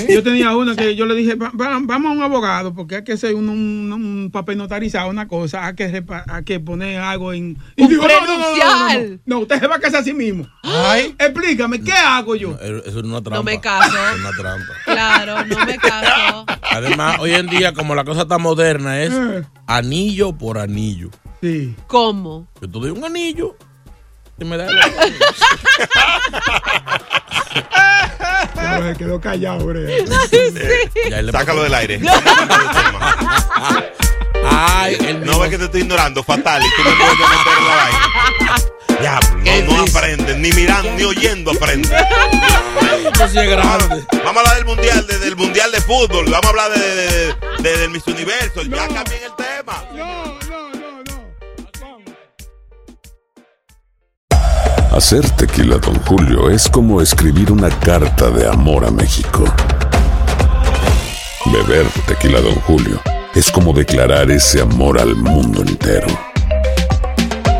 [0.09, 3.03] Yo tenía una que yo le dije, "Va- va- vamos a un abogado, porque hay
[3.03, 6.99] que hacer un, un- un papel notarizado, una cosa, hay que, repa- hay que poner
[6.99, 7.57] algo en...
[7.75, 10.47] Y Un digo, no, no, usted se va a casar a sí mismo.
[10.63, 12.57] Ay, Explícame, ¿qué hago yo?
[12.61, 13.37] Eso es una trampa.
[13.37, 13.97] No me caso.
[14.13, 14.73] Es una trampa.
[14.85, 16.45] Claro, no me caso.
[16.71, 19.43] Además, hoy en día, como la cosa está moderna, es Eh.
[19.67, 21.09] anillo por anillo.
[21.41, 21.75] Sí.
[21.87, 22.47] ¿Cómo?
[22.61, 23.55] Yo te doy un anillo
[24.39, 24.75] y me da el
[28.55, 29.67] Pero se quedó callado,
[31.31, 32.01] Sácalo del aire.
[34.43, 37.67] Ay, el No ves que te estoy ignorando, fatal, y tú me puedes meter en
[37.67, 38.07] la vaina.
[39.01, 39.19] Ya,
[39.65, 41.91] no, no aprenden, ni mirando, ni oyendo aprenden.
[41.91, 44.03] Esto sí es grande.
[44.23, 45.20] Vamos a hablar del mundial, de- del mundial de
[45.91, 46.25] fútbol.
[46.29, 48.61] Vamos a hablar de, de- de- del Miss Universo.
[48.63, 49.83] Ya cambien el tema.
[49.93, 51.17] No, no, no, no.
[51.81, 52.11] Vamos.
[54.93, 59.43] Hacer tequila, Don Julio, es como escribir una carta de amor a México.
[61.45, 63.01] Beber tequila, Don Julio,
[63.35, 66.07] es como declarar ese amor al mundo entero.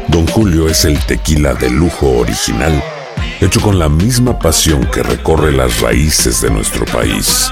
[0.08, 2.82] Don Julio es el tequila de lujo original,
[3.42, 7.52] hecho con la misma pasión que recorre las raíces de nuestro país.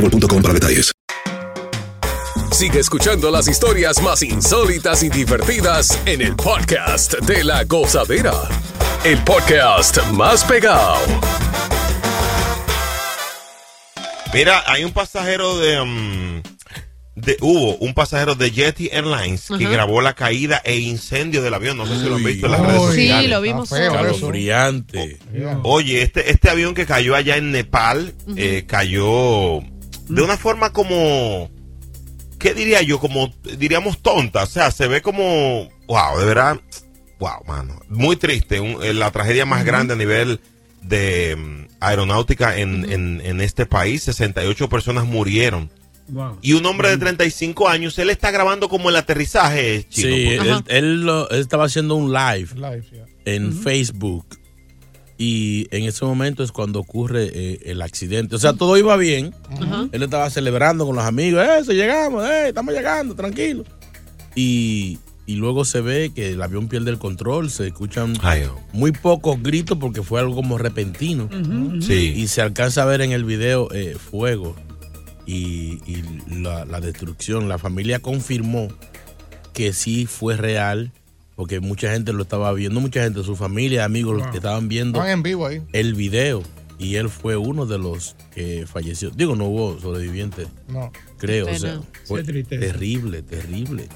[0.00, 0.92] boostmobile.com para detalles.
[2.52, 8.32] Sigue escuchando las historias más insólitas y divertidas en el podcast de la gozadera.
[9.04, 10.96] El podcast más pegado.
[14.34, 16.42] Mira, hay un pasajero de, um,
[17.14, 19.72] de- hubo un pasajero de Jetty Airlines que Ajá.
[19.72, 21.76] grabó la caída e incendio del avión.
[21.76, 23.30] No sé si lo han visto en las redes Sí, sociales.
[23.30, 24.28] lo vimos eso.
[24.28, 25.18] Brillante.
[25.62, 29.60] Oye, este, este avión que cayó allá en Nepal, eh, cayó
[30.08, 31.50] de una forma como,
[32.38, 32.98] ¿qué diría yo?
[32.98, 34.42] Como, diríamos tonta.
[34.44, 36.60] O sea, se ve como, wow, de verdad,
[37.18, 37.80] wow, mano.
[37.88, 38.60] Muy triste.
[38.60, 40.40] un- eh, la tragedia más grande a nivel
[40.82, 44.02] de mm, aeronáutica en, en, en este país.
[44.04, 45.70] 68 personas murieron.
[46.40, 50.08] Y un hombre de 35 años, él está grabando como el aterrizaje chino.
[50.16, 53.04] Sí, porque- él, él lo- él estaba haciendo un live, Live, yeah.
[53.26, 54.37] en Facebook.
[55.20, 58.36] Y en ese momento es cuando ocurre eh, el accidente.
[58.36, 59.34] O sea, todo iba bien.
[59.90, 61.44] Él estaba celebrando con los amigos.
[61.60, 62.24] ¡Eso, llegamos!
[62.24, 63.16] ¡Eh, estamos llegando!
[63.16, 63.64] Tranquilo.
[64.36, 67.50] Y, y luego se ve que el avión pierde el control.
[67.50, 68.14] Se escuchan
[68.72, 71.28] muy pocos gritos porque fue algo como repentino.
[71.80, 72.12] Sí.
[72.14, 74.54] Y se alcanza a ver en el video eh, fuego
[75.26, 77.48] y, y la, la destrucción.
[77.48, 78.68] La familia confirmó
[79.52, 80.92] que sí fue real,
[81.38, 84.98] porque mucha gente lo estaba viendo, mucha gente, su familia, amigos, los que estaban viendo
[84.98, 85.62] Estaban en vivo ahí.
[85.72, 86.42] el video.
[86.80, 89.10] Y él fue uno de los que falleció.
[89.10, 90.48] Digo, no hubo sobrevivientes.
[90.66, 90.90] No.
[91.16, 93.88] Creo, Qué o sea, fue terrible, terrible.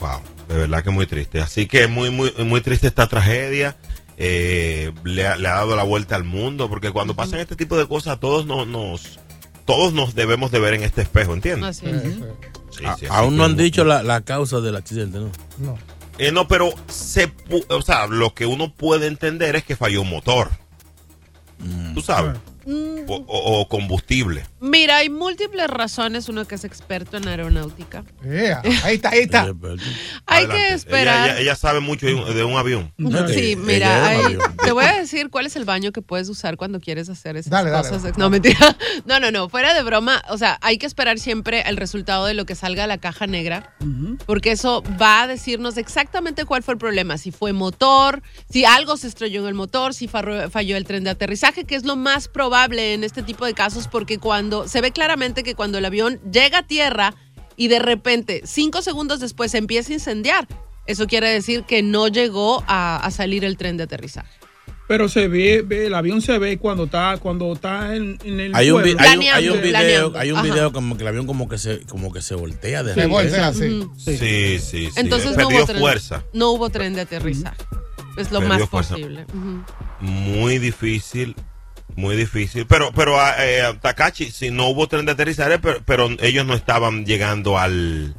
[0.00, 1.40] Wow, de verdad que muy triste.
[1.40, 3.76] Así que muy, muy, muy triste esta tragedia.
[4.16, 7.76] Eh, le, ha, le ha dado la vuelta al mundo, porque cuando pasan este tipo
[7.78, 9.20] de cosas, todos nos, nos,
[9.64, 11.68] todos nos debemos de ver en este espejo, ¿entiendes?
[11.78, 12.02] Así es.
[12.02, 15.30] Sí, A- sí, así aún no han dicho la, la causa del accidente, ¿no?
[15.58, 15.78] No.
[16.20, 17.32] Eh, no, pero se,
[17.70, 20.50] o sea, lo que uno puede entender es que falló un motor.
[21.94, 22.36] Tú sabes.
[22.66, 24.44] O, o- o combustible.
[24.60, 26.28] Mira, hay múltiples razones.
[26.28, 28.04] Uno que es experto en aeronáutica.
[28.22, 29.42] Yeah, Ahí está, ahí está.
[30.26, 30.56] Hay Adelante.
[30.68, 31.24] que esperar.
[31.28, 32.92] Ella, ella- ella sabe mucho de un, de un avión.
[33.34, 36.80] Sí, mira, hay- te voy a decir cuál es el baño que puedes usar cuando
[36.80, 38.02] quieres hacer esas Dale, cosas.
[38.02, 38.14] dale.
[38.18, 38.76] No, mentira.
[39.06, 40.22] No, no, no, fuera de broma.
[40.28, 43.26] O sea, hay que esperar siempre el resultado de lo que salga a la caja
[43.26, 43.74] negra,
[44.26, 47.16] porque eso va a decirnos exactamente cuál fue el problema.
[47.18, 51.10] Si fue motor, si algo se estrelló en el motor, si falló el tren de
[51.10, 54.90] aterrizaje, que es lo más probable en este tipo de casos, porque cuando se ve
[54.92, 57.14] claramente que cuando el avión llega a tierra
[57.56, 60.46] y de repente, cinco segundos después, se empieza a incendiar.
[60.86, 64.28] Eso quiere decir que no llegó a, a salir el tren de aterrizaje.
[64.88, 68.54] Pero se ve, ve, el avión se ve cuando está, cuando está en, en el
[68.56, 69.08] Hay un, vi- vuelo.
[69.08, 70.18] hay un- hay un video, Planeando.
[70.18, 70.46] hay un Ajá.
[70.48, 73.52] video como que el avión como que se, como que se voltea de Se voltea,
[73.52, 73.86] sí.
[73.96, 74.88] Sí, sí, sí.
[74.96, 76.24] Entonces no Perdió hubo, tren, fuerza.
[76.32, 77.62] no hubo tren de aterrizaje.
[78.16, 78.94] Es lo Perdió más fuerza.
[78.96, 79.26] posible.
[80.00, 81.36] Muy difícil,
[81.96, 82.66] muy difícil.
[82.66, 87.04] Pero, pero eh, Takachi, si no hubo tren de aterrizaje, pero, pero ellos no estaban
[87.06, 88.14] llegando al...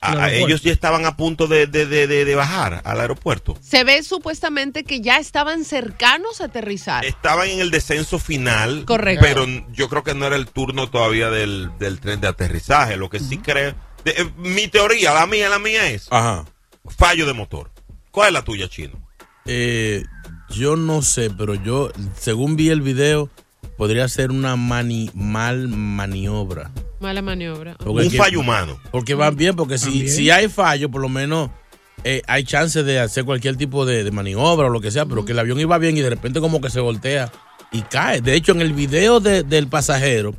[0.00, 3.56] a- a- ellos ya estaban a punto de, de- de- de- de bajar al aeropuerto.
[3.60, 7.04] Se ve supuestamente que ya estaban cercanos a aterrizar.
[7.04, 8.84] Estaban en el descenso final.
[8.84, 9.24] Correcto.
[9.26, 12.96] Pero yo creo que no era el turno todavía del, del tren de aterrizaje.
[12.96, 13.74] Lo que sí creo...
[14.04, 16.06] de- eh, mi teoría, la mía, la mía es...
[16.10, 16.44] Ajá.
[16.96, 17.70] Fallo de motor.
[18.12, 18.94] ¿Cuál es la tuya, Chino?
[19.44, 20.02] Eh,
[20.50, 23.28] yo no sé, pero yo, según vi el video,
[23.76, 26.70] podría ser una mani, mal maniobra.
[27.00, 27.76] Mala maniobra.
[27.78, 28.78] Porque Un que- fallo humano.
[28.90, 31.50] Porque van bien, porque si, si hay fallo, por lo menos
[32.04, 35.24] eh, hay chance de hacer cualquier tipo de, de maniobra o lo que sea, pero
[35.24, 37.30] que el avión iba bien y de repente como que se voltea
[37.72, 38.20] y cae.
[38.22, 40.34] De hecho, en el video de- del pasajero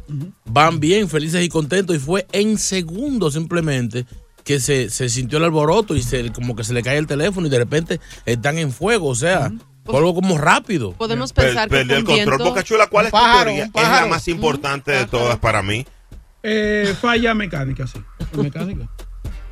[0.46, 4.06] van bien, felices y contentos y fue en segundos simplemente
[4.44, 7.48] que se, se sintió el alboroto y se, como que se le cae el teléfono
[7.48, 9.52] y de repente están en fuego, o sea,
[9.96, 10.92] algo como rápido.
[10.94, 12.16] Podemos Per- pensar que el control.
[12.16, 13.66] viento- Boca Chula, ¿cuál es tu pájaro, teoría?
[13.74, 15.86] Es la más importante de todas para mí.
[16.44, 18.00] Eh, falla mecánica, sí.
[18.34, 18.90] Mecánica.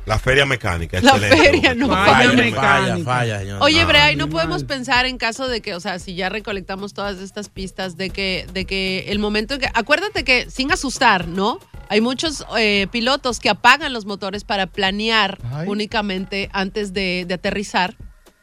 [0.06, 1.00] La feria mecánica.
[1.00, 1.36] La excelente.
[1.44, 2.32] feria, no Falla falla.
[2.34, 3.04] mecánica.
[3.04, 3.58] falla, señor.
[3.60, 3.88] Oye, No.
[3.88, 7.18] Brea, ¿y no podemos pensar en caso de que, o sea, si ya recolectamos todas
[7.18, 9.68] estas pistas, de que, de que el momento en que.
[9.74, 11.58] Acuérdate que, sin asustar, ¿no?
[11.88, 17.96] Hay muchos eh, pilotos que apagan los motores para planear únicamente antes de, de aterrizar.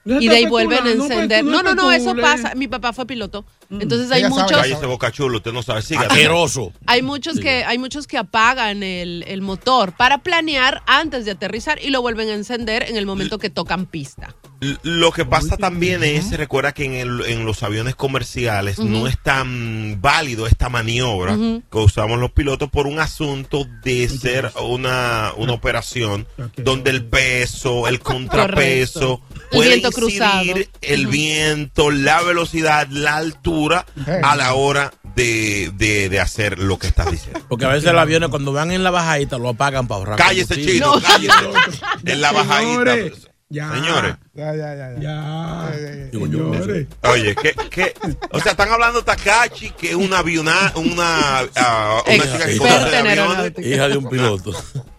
[0.05, 1.45] No Y de ahí vuelven a encender.
[1.45, 2.53] No, no, no, eso pasa.
[2.55, 3.45] Mi papá fue piloto.
[3.69, 4.51] Entonces hay muchos.
[4.51, 5.81] Cállese, Boca Chula, usted no sabe.
[5.81, 6.07] Siga.
[6.87, 11.79] Hay muchos que hay muchos que apagan el, el motor para planear antes de aterrizar
[11.81, 14.35] y lo vuelven a encender en el momento que tocan pista.
[14.83, 19.21] Lo que pasa también es, recuerda que en, el- en los aviones comerciales no es
[19.21, 21.63] tan válido esta maniobra Ujú.
[21.69, 27.87] que usamos los pilotos por un asunto de ser una, una operación donde el peso,
[27.89, 29.21] el contrapeso,
[29.53, 30.43] puede viento cruzado.
[30.81, 33.85] el viento, la velocidad, la altura
[34.23, 37.41] a la hora de, de- de hacer lo que estás diciendo.
[37.49, 40.17] Porque a veces los aviones cuando van en la bajadita lo apagan para ahorrar.
[40.17, 41.33] Cállese, chino, cállese.
[42.05, 42.93] En la bajadita.
[42.93, 43.13] Señores,
[43.49, 43.71] ya.
[43.71, 44.15] Señores.
[44.33, 45.71] Ya, ya, ya.
[46.11, 46.87] Señores.
[47.03, 47.93] Oye, ¿qué, qué?
[48.31, 52.89] O sea, están hablando de Takachi, que es una aviona, una, ah, una chica que
[52.89, 53.53] de aviones.
[53.59, 54.51] Hija de un piloto.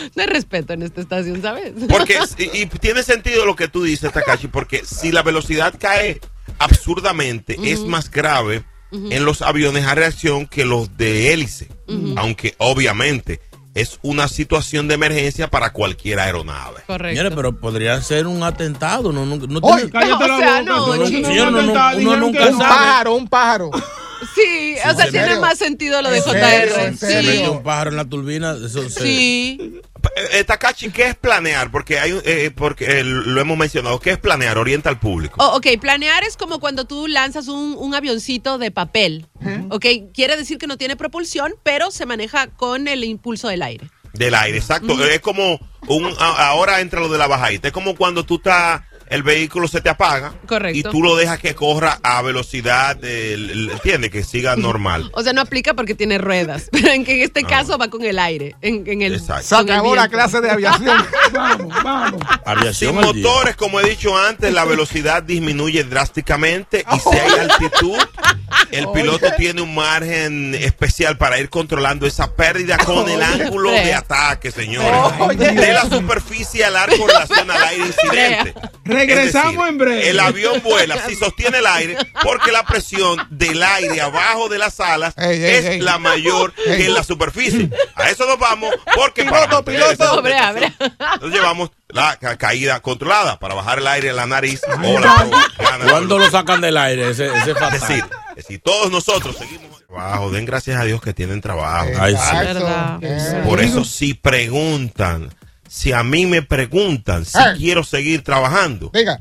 [0.16, 1.72] No hay respeto en esta estación, ¿sabes?
[1.88, 6.20] Porque, y, y tiene sentido lo que tú dices, Takachi, porque si la velocidad cae
[6.58, 11.68] absurdamente, es más grave en los aviones a reacción que los de hélice.
[12.16, 13.40] Aunque, obviamente,
[13.74, 16.80] es una situación de emergencia para cualquier aeronave.
[16.88, 17.08] Correcto.
[17.16, 19.12] Señores, pero podría ser un atentado.
[19.12, 20.62] No, no, no tiene- cállate la sea, boca.
[20.62, 21.60] no, Señor, no-
[21.98, 22.68] uno nunca Un sabe.
[22.68, 23.70] pájaro, un pájaro.
[24.34, 26.96] Sí, o sea, ¿En tiene más sentido lo de ¿En JR.
[26.96, 28.54] Se mete un pájaro en la turbina.
[28.64, 29.80] Eso Sí.
[30.32, 31.70] Eh, Takachi, ¿qué es planear?
[31.70, 34.00] Porque hay, un- eh, porque eh, lo hemos mencionado.
[34.00, 34.56] ¿Qué es planear?
[34.58, 35.36] Orienta al público.
[35.38, 39.26] Oh, ok, planear es como cuando tú lanzas un, un avioncito de papel.
[39.70, 43.88] Ok, quiere decir que no tiene propulsión, pero se maneja con el impulso del aire.
[44.14, 45.02] Del aire, exacto.
[45.04, 46.06] Es como un.
[46.18, 47.68] a- ahora entra lo de la bajadita.
[47.68, 48.82] Es como cuando tú estás.
[49.10, 50.32] El vehículo se te apaga.
[50.46, 50.78] Correcto.
[50.78, 52.96] Y tú lo dejas que corra a velocidad.
[53.04, 54.10] el- el- ¿Entiendes?
[54.10, 55.10] Que siga normal.
[55.14, 58.02] O sea, no aplica porque tiene ruedas, pero en, que en este caso va con
[58.04, 59.42] el aire, en, en el, Exacto.
[59.46, 60.96] Se acabó la clase de aviación.
[61.32, 62.22] Vamos, vamos.
[62.44, 63.28] Aviación Sin día.
[63.28, 66.84] motores, como he dicho antes, la velocidad disminuye drásticamente.
[66.92, 67.98] Y si hay altitud,
[68.70, 73.94] el piloto tiene un margen especial para ir controlando esa pérdida con el ángulo de
[73.94, 75.38] ataque, señores.
[75.38, 78.54] De la superficie al arco en relación al aire incidente.
[78.84, 80.08] Regresamos decir, en breve.
[80.10, 84.80] El avión vuela si sostiene el aire porque la presión del aire abajo de las
[84.80, 85.80] alas Ey, ey, es ey.
[85.80, 86.76] la mayor Ey.
[86.78, 87.70] que en la superficie.
[87.94, 90.12] A eso nos vamos porque Piloto, para piloto.
[90.14, 90.72] Hombre, abre.
[91.14, 95.26] entonces llevamos la ca- caída controlada para bajar el aire a la nariz o la.
[95.90, 97.10] ¿Cuándo lo sacan del aire?
[97.10, 97.80] Ese, ese Es fatal.
[97.80, 101.88] decir, que si todos nosotros seguimos trabajo, den gracias a Dios que tienen trabajo.
[101.98, 102.36] Ay, sí.
[102.36, 103.42] Verdad.
[103.44, 105.30] Por eso si preguntan,
[105.68, 109.20] si a mí me preguntan si quiero seguir trabajando, Diga.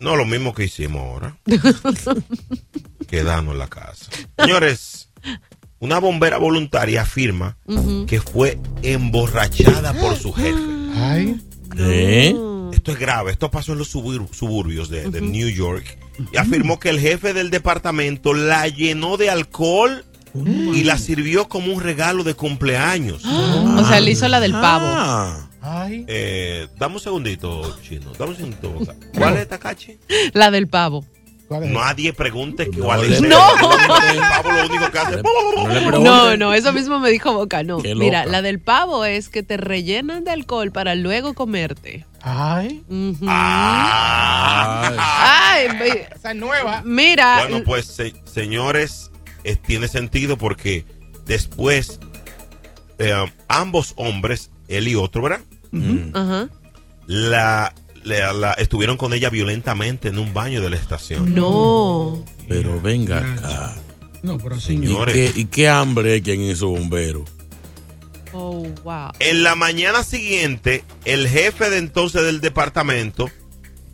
[0.00, 1.36] No lo mismo que hicimos ahora.
[3.08, 4.06] Quedarnos en la casa.
[4.38, 5.10] Señores,
[5.78, 7.56] una bombera voluntaria afirma
[8.08, 10.58] que fue emborrachada por su jefe.
[10.96, 11.40] Ay.
[11.78, 12.34] ¿Eh?
[12.72, 15.98] Esto es grave, esto pasó en los subur- suburbios de, de New York.
[16.32, 20.04] Y afirmó que el jefe del departamento la llenó de alcohol
[20.34, 23.22] y la sirvió como un regalo de cumpleaños.
[23.72, 24.84] O sea, le hizo la del pavo.
[24.86, 25.48] Ah.
[25.64, 26.04] Ay.
[26.08, 28.12] Eh, dame un segundito, chino.
[28.18, 28.94] Dame un segundito.
[29.16, 29.98] ¿Cuál es Takachi?
[30.34, 31.04] La del pavo.
[31.60, 33.20] Nadie pregunte No cuál es.
[33.20, 33.28] No.
[34.10, 35.16] El pavo lo único que hace.
[35.22, 35.22] No.
[36.02, 37.78] No, no, eso mismo me dijo Boca, no.
[37.78, 42.04] Mira, la del pavo es que te rellenan de alcohol para luego comerte.
[42.22, 42.82] Ay.
[42.88, 43.24] Ujú.
[43.28, 44.92] Ah.
[45.52, 46.82] Ay, ve- Esa es nueva.
[46.84, 47.40] mira.
[47.48, 49.10] Bueno, pues, se- señores,
[49.44, 50.84] eh, tiene sentido porque
[51.26, 52.00] después
[52.98, 53.12] eh,
[53.48, 55.40] ambos hombres, él y otro, ¿verdad?
[56.14, 56.48] Ajá.
[57.06, 57.74] La,
[58.04, 61.34] la- la- estuvieron con ella violentamente en un baño de la estación.
[61.34, 62.24] No.
[62.48, 63.76] Pero venga acá.
[64.22, 64.74] No, pero sí.
[64.74, 65.14] ¿Y Señores.
[65.14, 67.24] qué, y qué hambre hay quien hizo bombero?
[68.32, 69.10] Oh, wow.
[69.18, 73.28] En la mañana siguiente, el jefe de entonces del departamento,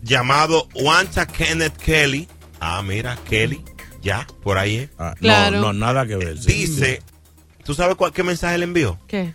[0.02, 2.28] llamado Wanta Kenneth Kelly,
[2.60, 3.60] ah, mira, Kelly,
[4.02, 5.56] ya, por ahí, es, Ah, Claro.
[5.60, 6.38] No, no, nada que ver.
[6.38, 6.52] sí.
[6.52, 7.02] dice,
[7.64, 8.96] ¿tú sabes cuál, qué mensaje le envió?
[9.08, 9.34] ¿Qué?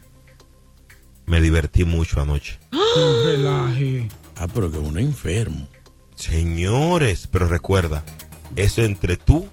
[1.25, 2.59] Me divertí mucho anoche.
[3.25, 4.07] Relaje.
[4.37, 5.67] Ah, pero que uno es enfermo.
[6.15, 8.03] Señores, pero recuerda,
[8.55, 9.47] eso entre tú,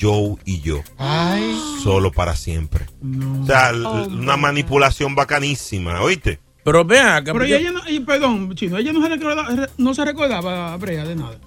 [0.00, 0.82] Joe y yo.
[0.98, 1.58] Ay.
[1.82, 2.86] Solo para siempre.
[3.42, 6.40] O sea, Oh, una manipulación bacanísima, ¿oíste?
[6.64, 7.32] Pero vean acá.
[7.32, 11.04] Pero ella no, y perdón, chino, ella no se recordaba, no se recordaba a Brea
[11.04, 11.38] de nada.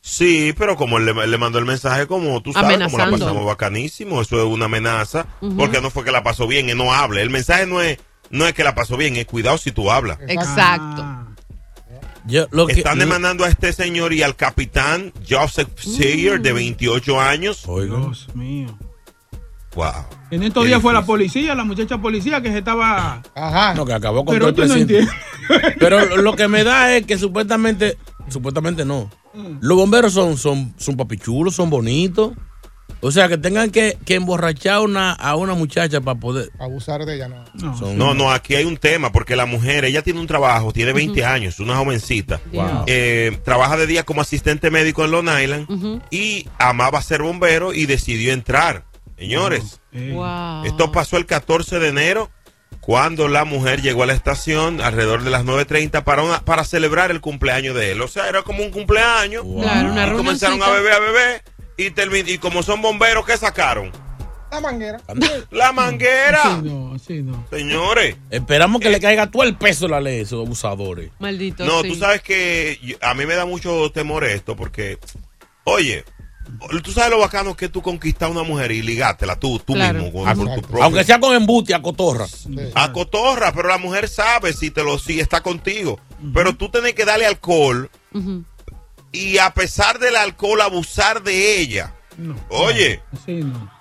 [0.00, 3.18] Sí, pero como él le, le mandó el mensaje, como tú sabes, como la Amenazando.
[3.26, 6.92] pasamos bacanísimo, eso es una amenaza, porque no fue que la pasó bien, él no
[6.92, 7.22] hable.
[7.22, 7.98] El mensaje no es,
[8.28, 10.18] no es que la pasó bien, es cuidado si tú hablas.
[10.28, 11.23] Exacto.
[12.26, 16.52] Yo, lo que- Están lo- demandando a este señor y al capitán Joseph Sayer, de
[16.52, 17.62] 28 años.
[17.66, 18.78] Dios mío.
[19.74, 19.92] Wow.
[20.30, 23.22] En estos días fue la policía, la muchacha policía que se estaba.
[23.34, 23.74] Ajá.
[23.74, 25.12] No, que acabó con Pero todo el no presidente.
[25.80, 27.98] Pero lo- lo que me da es que supuestamente,
[28.28, 29.10] supuestamente no.
[29.34, 29.58] Mm.
[29.60, 32.32] Los bomberos son, son, son papichulos, son bonitos.
[33.04, 36.50] O sea, que tengan que, que emborrachar una, a una muchacha para poder.
[36.58, 37.76] Abusar de ella, no.
[37.78, 40.92] Son- No, no, aquí hay un tema, porque la mujer, ella tiene un trabajo, tiene
[40.92, 42.40] 20 años, una jovencita.
[42.52, 42.84] Wow.
[42.86, 47.86] Eh, trabaja de día como asistente médico en Long Island y amaba ser bombero y
[47.86, 48.84] decidió entrar.
[49.18, 50.64] Señores, Wow.
[50.64, 52.30] esto pasó el 14 de enero
[52.80, 57.10] cuando la mujer llegó a la estación alrededor de las 9.30 para, una- para celebrar
[57.10, 58.02] el cumpleaños de él.
[58.02, 59.44] O sea, era como un cumpleaños.
[59.44, 61.42] Claro, una y comenzaron a beber, a beber.
[61.76, 63.90] Y, termin- y como son bomberos, ¿qué sacaron?
[64.50, 65.00] La manguera.
[65.50, 66.40] La manguera.
[66.42, 67.44] Así no, así no.
[67.50, 68.16] Señores.
[68.30, 71.10] Esperamos que le caiga todo el peso la ley, esos abusadores.
[71.18, 71.64] Maldito.
[71.64, 71.88] No, sí.
[71.88, 74.98] tú sabes que a mí me da mucho temor esto porque,
[75.64, 76.04] oye,
[76.84, 80.00] tú sabes lo bacano que tú conquistar a una mujer y ligártela tú, tú Claro.
[80.04, 80.20] mismo.
[80.20, 82.26] con- A- por tu propio- Aunque sea con embute a cotorra.
[82.76, 85.98] a cotorra, pero la mujer sabe si te lo si está contigo.
[86.32, 88.44] Pero tú tienes que darle alcohol Ujú.
[89.14, 91.94] Y a pesar del alcohol abusar de ella.
[92.48, 93.72] Oye, Así no.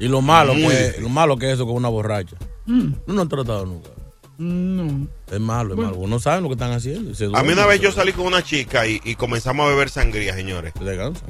[0.00, 1.02] Y lo malo, Muy que, difícil.
[1.02, 2.36] lo malo que es eso con una borracha.
[2.66, 3.90] Mm, No lo han tratado nunca.
[4.38, 5.08] No.
[5.30, 5.96] Es malo, es malo.
[5.96, 7.14] Uno sabe lo que están haciendo.
[7.14, 9.90] se a mí una vez yo salí con una chica y, y comenzamos a beber
[9.90, 10.72] sangría, señores.
[10.78, 11.24] Se cansa.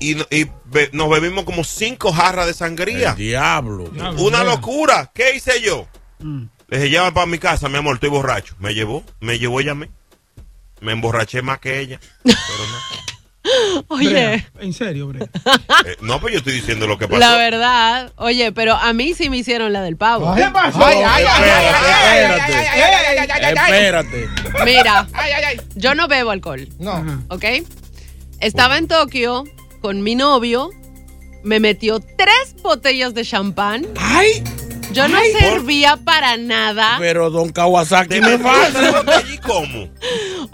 [0.00, 3.10] Y, no- y be- nos bebimos como cinco jarras de sangría.
[3.12, 3.90] El diablo.
[4.18, 5.10] Una locura.
[5.14, 5.86] ¿Qué hice yo?
[6.18, 6.42] Mm.
[6.68, 8.54] Le dije, llévame para mi casa, mi amor, estoy borracho.
[8.58, 9.86] Me llevó, me llevó ella a mí.
[10.82, 11.98] Me emborraché más que ella.
[12.22, 13.02] Pero no.
[13.88, 15.26] Oye, Brea, en serio, Brea.
[15.84, 17.18] Eh, no, pues yo estoy diciendo lo que pasó.
[17.18, 20.32] la verdad, oye, pero a mí sí me hicieron la del pavo.
[20.36, 20.84] ¿Qué pasó?
[20.84, 23.54] Ay, ay, ay, ay, ay, ay, Espérate, ay, ay, ay, ay, ay, ay, ay.
[23.72, 24.28] espérate.
[24.64, 25.60] Mira, Ay, ay, ay.
[25.74, 26.92] yo no bebo alcohol, No.
[26.92, 27.18] Ajá.
[27.30, 27.44] ¿ok?
[28.40, 29.42] Estaba en Tokio
[29.80, 30.70] con mi novio,
[31.42, 33.86] me metió tres botellas de champán.
[33.98, 34.44] ¡Ay!
[34.92, 36.96] Yo no servía para nada.
[36.98, 39.88] Pero don Kawasaki ¿Te me allí cómo?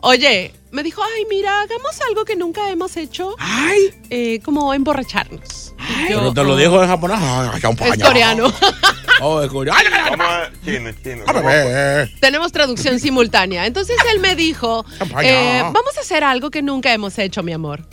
[0.03, 3.35] Oye, me dijo, ay, mira, hagamos algo que nunca hemos hecho.
[3.39, 3.91] ¡Ay!
[4.11, 5.75] eh, como emborracharnos.
[5.79, 7.19] Y yo, Pero te lo dijo en japonés.
[7.21, 7.61] Ay.
[7.93, 8.53] Es coreano.
[9.21, 9.81] Oh, es coreano.
[9.81, 10.53] Ay, ay, ay.
[10.65, 11.25] Chino, chino.
[11.27, 12.11] ay, bebé.
[12.21, 13.67] Tenemos traducción simultánea.
[13.67, 14.85] Entonces él me dijo,
[15.21, 17.85] eh, vamos a hacer algo que nunca hemos hecho, mi amor.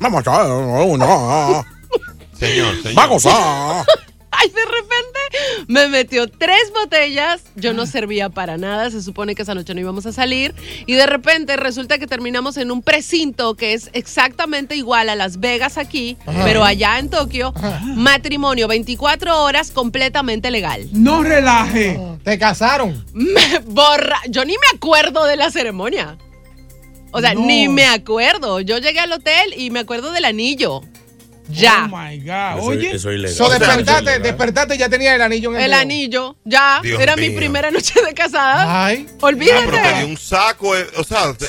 [0.00, 1.66] Vamos a no.
[2.38, 2.94] Señor, señor.
[2.94, 3.80] Vamos a.
[4.30, 5.18] Ay, de repente
[5.68, 7.42] me metió tres botellas.
[7.56, 8.90] Yo no servía para nada.
[8.90, 10.54] Se supone que esa noche no íbamos a salir.
[10.86, 15.40] Y de repente resulta que terminamos en un precinto que es exactamente igual a Las
[15.40, 17.52] Vegas aquí, pero allá en Tokio.
[17.96, 20.88] Matrimonio 24 horas completamente legal.
[20.92, 21.98] No relaje.
[22.24, 23.04] Te casaron.
[23.12, 24.20] Me borra.
[24.28, 26.16] Yo ni me acuerdo de la ceremonia.
[27.10, 27.40] O sea, No.
[27.44, 28.60] ni me acuerdo.
[28.60, 30.80] Yo llegué al hotel y me acuerdo del anillo.
[31.48, 31.88] Ya.
[31.90, 32.60] Oh my God.
[32.68, 32.94] Oye.
[32.94, 33.36] eso es ilegal.
[33.36, 35.80] So, sea, despertaste, eso es despertaste y ya tenía el anillo en el el dedo.
[35.80, 36.80] anillo, ya.
[36.82, 38.84] Dios Era mi primera noche de casada.
[38.86, 39.06] Ay.
[39.08, 40.04] Ah, pero Olvídate.
[40.04, 41.30] un saco, eh, o sea,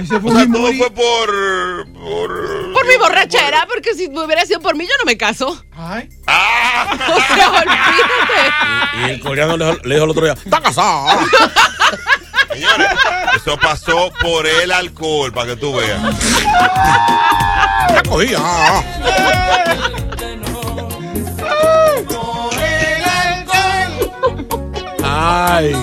[0.00, 1.86] Ese fue o sea, todo fue por...
[1.94, 5.64] Por, Por mi borrachera, porque si hubiera sido por mí, yo no me caso.
[5.72, 6.08] Ay.
[6.26, 6.86] ¡Ah!
[7.08, 9.00] O sea, olvídate.
[9.06, 11.18] Y el coreano le, dijo- le dijo el otro día: ¡Está casado!
[12.52, 12.88] Señores,
[13.36, 16.00] eso pasó por el alcohol, para que tú veas.
[17.94, 18.38] ¡Ya cogía!
[25.02, 25.74] ¡Ay!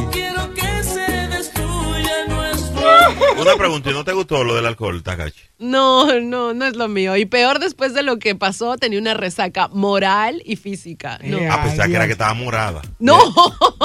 [3.40, 5.40] Una pregunta, ¿y no te gustó lo del alcohol, Takachi?
[5.60, 7.16] No, no, no es lo mío.
[7.16, 11.20] Y peor después de lo que pasó, tenía una resaca moral y física.
[11.24, 12.82] No, Eh, A pesar Ay, que era que estaba morada.
[13.00, 13.20] no,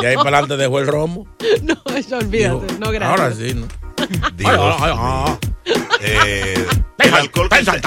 [0.02, 1.26] Y ahí para adelante dejó el romo.
[1.62, 2.78] no, eso olvídate.
[2.78, 3.20] No, gracias.
[3.20, 3.66] Ahora sí, ¿no?
[4.36, 5.49] Dios Ay, ay, ay.
[6.00, 6.66] Eh,
[6.98, 7.80] el, alcohol, el, al-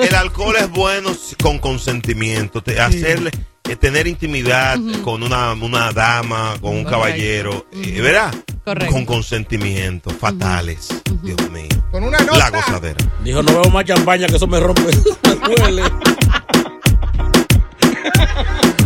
[0.00, 1.10] el alcohol es bueno
[1.42, 3.30] con consentimiento, te- hacerle,
[3.68, 8.34] eh, tener intimidad con una, una dama, con un caballero, eh, ¿verdad?
[8.64, 8.92] Correcto.
[8.92, 10.88] Con consentimiento, fatales,
[11.22, 11.68] Dios mío.
[11.92, 12.50] Con una La nota.
[12.50, 12.96] gozadera.
[13.22, 14.82] Dijo: No veo más champaña, que eso me rompe.
[15.48, 15.82] Me duele.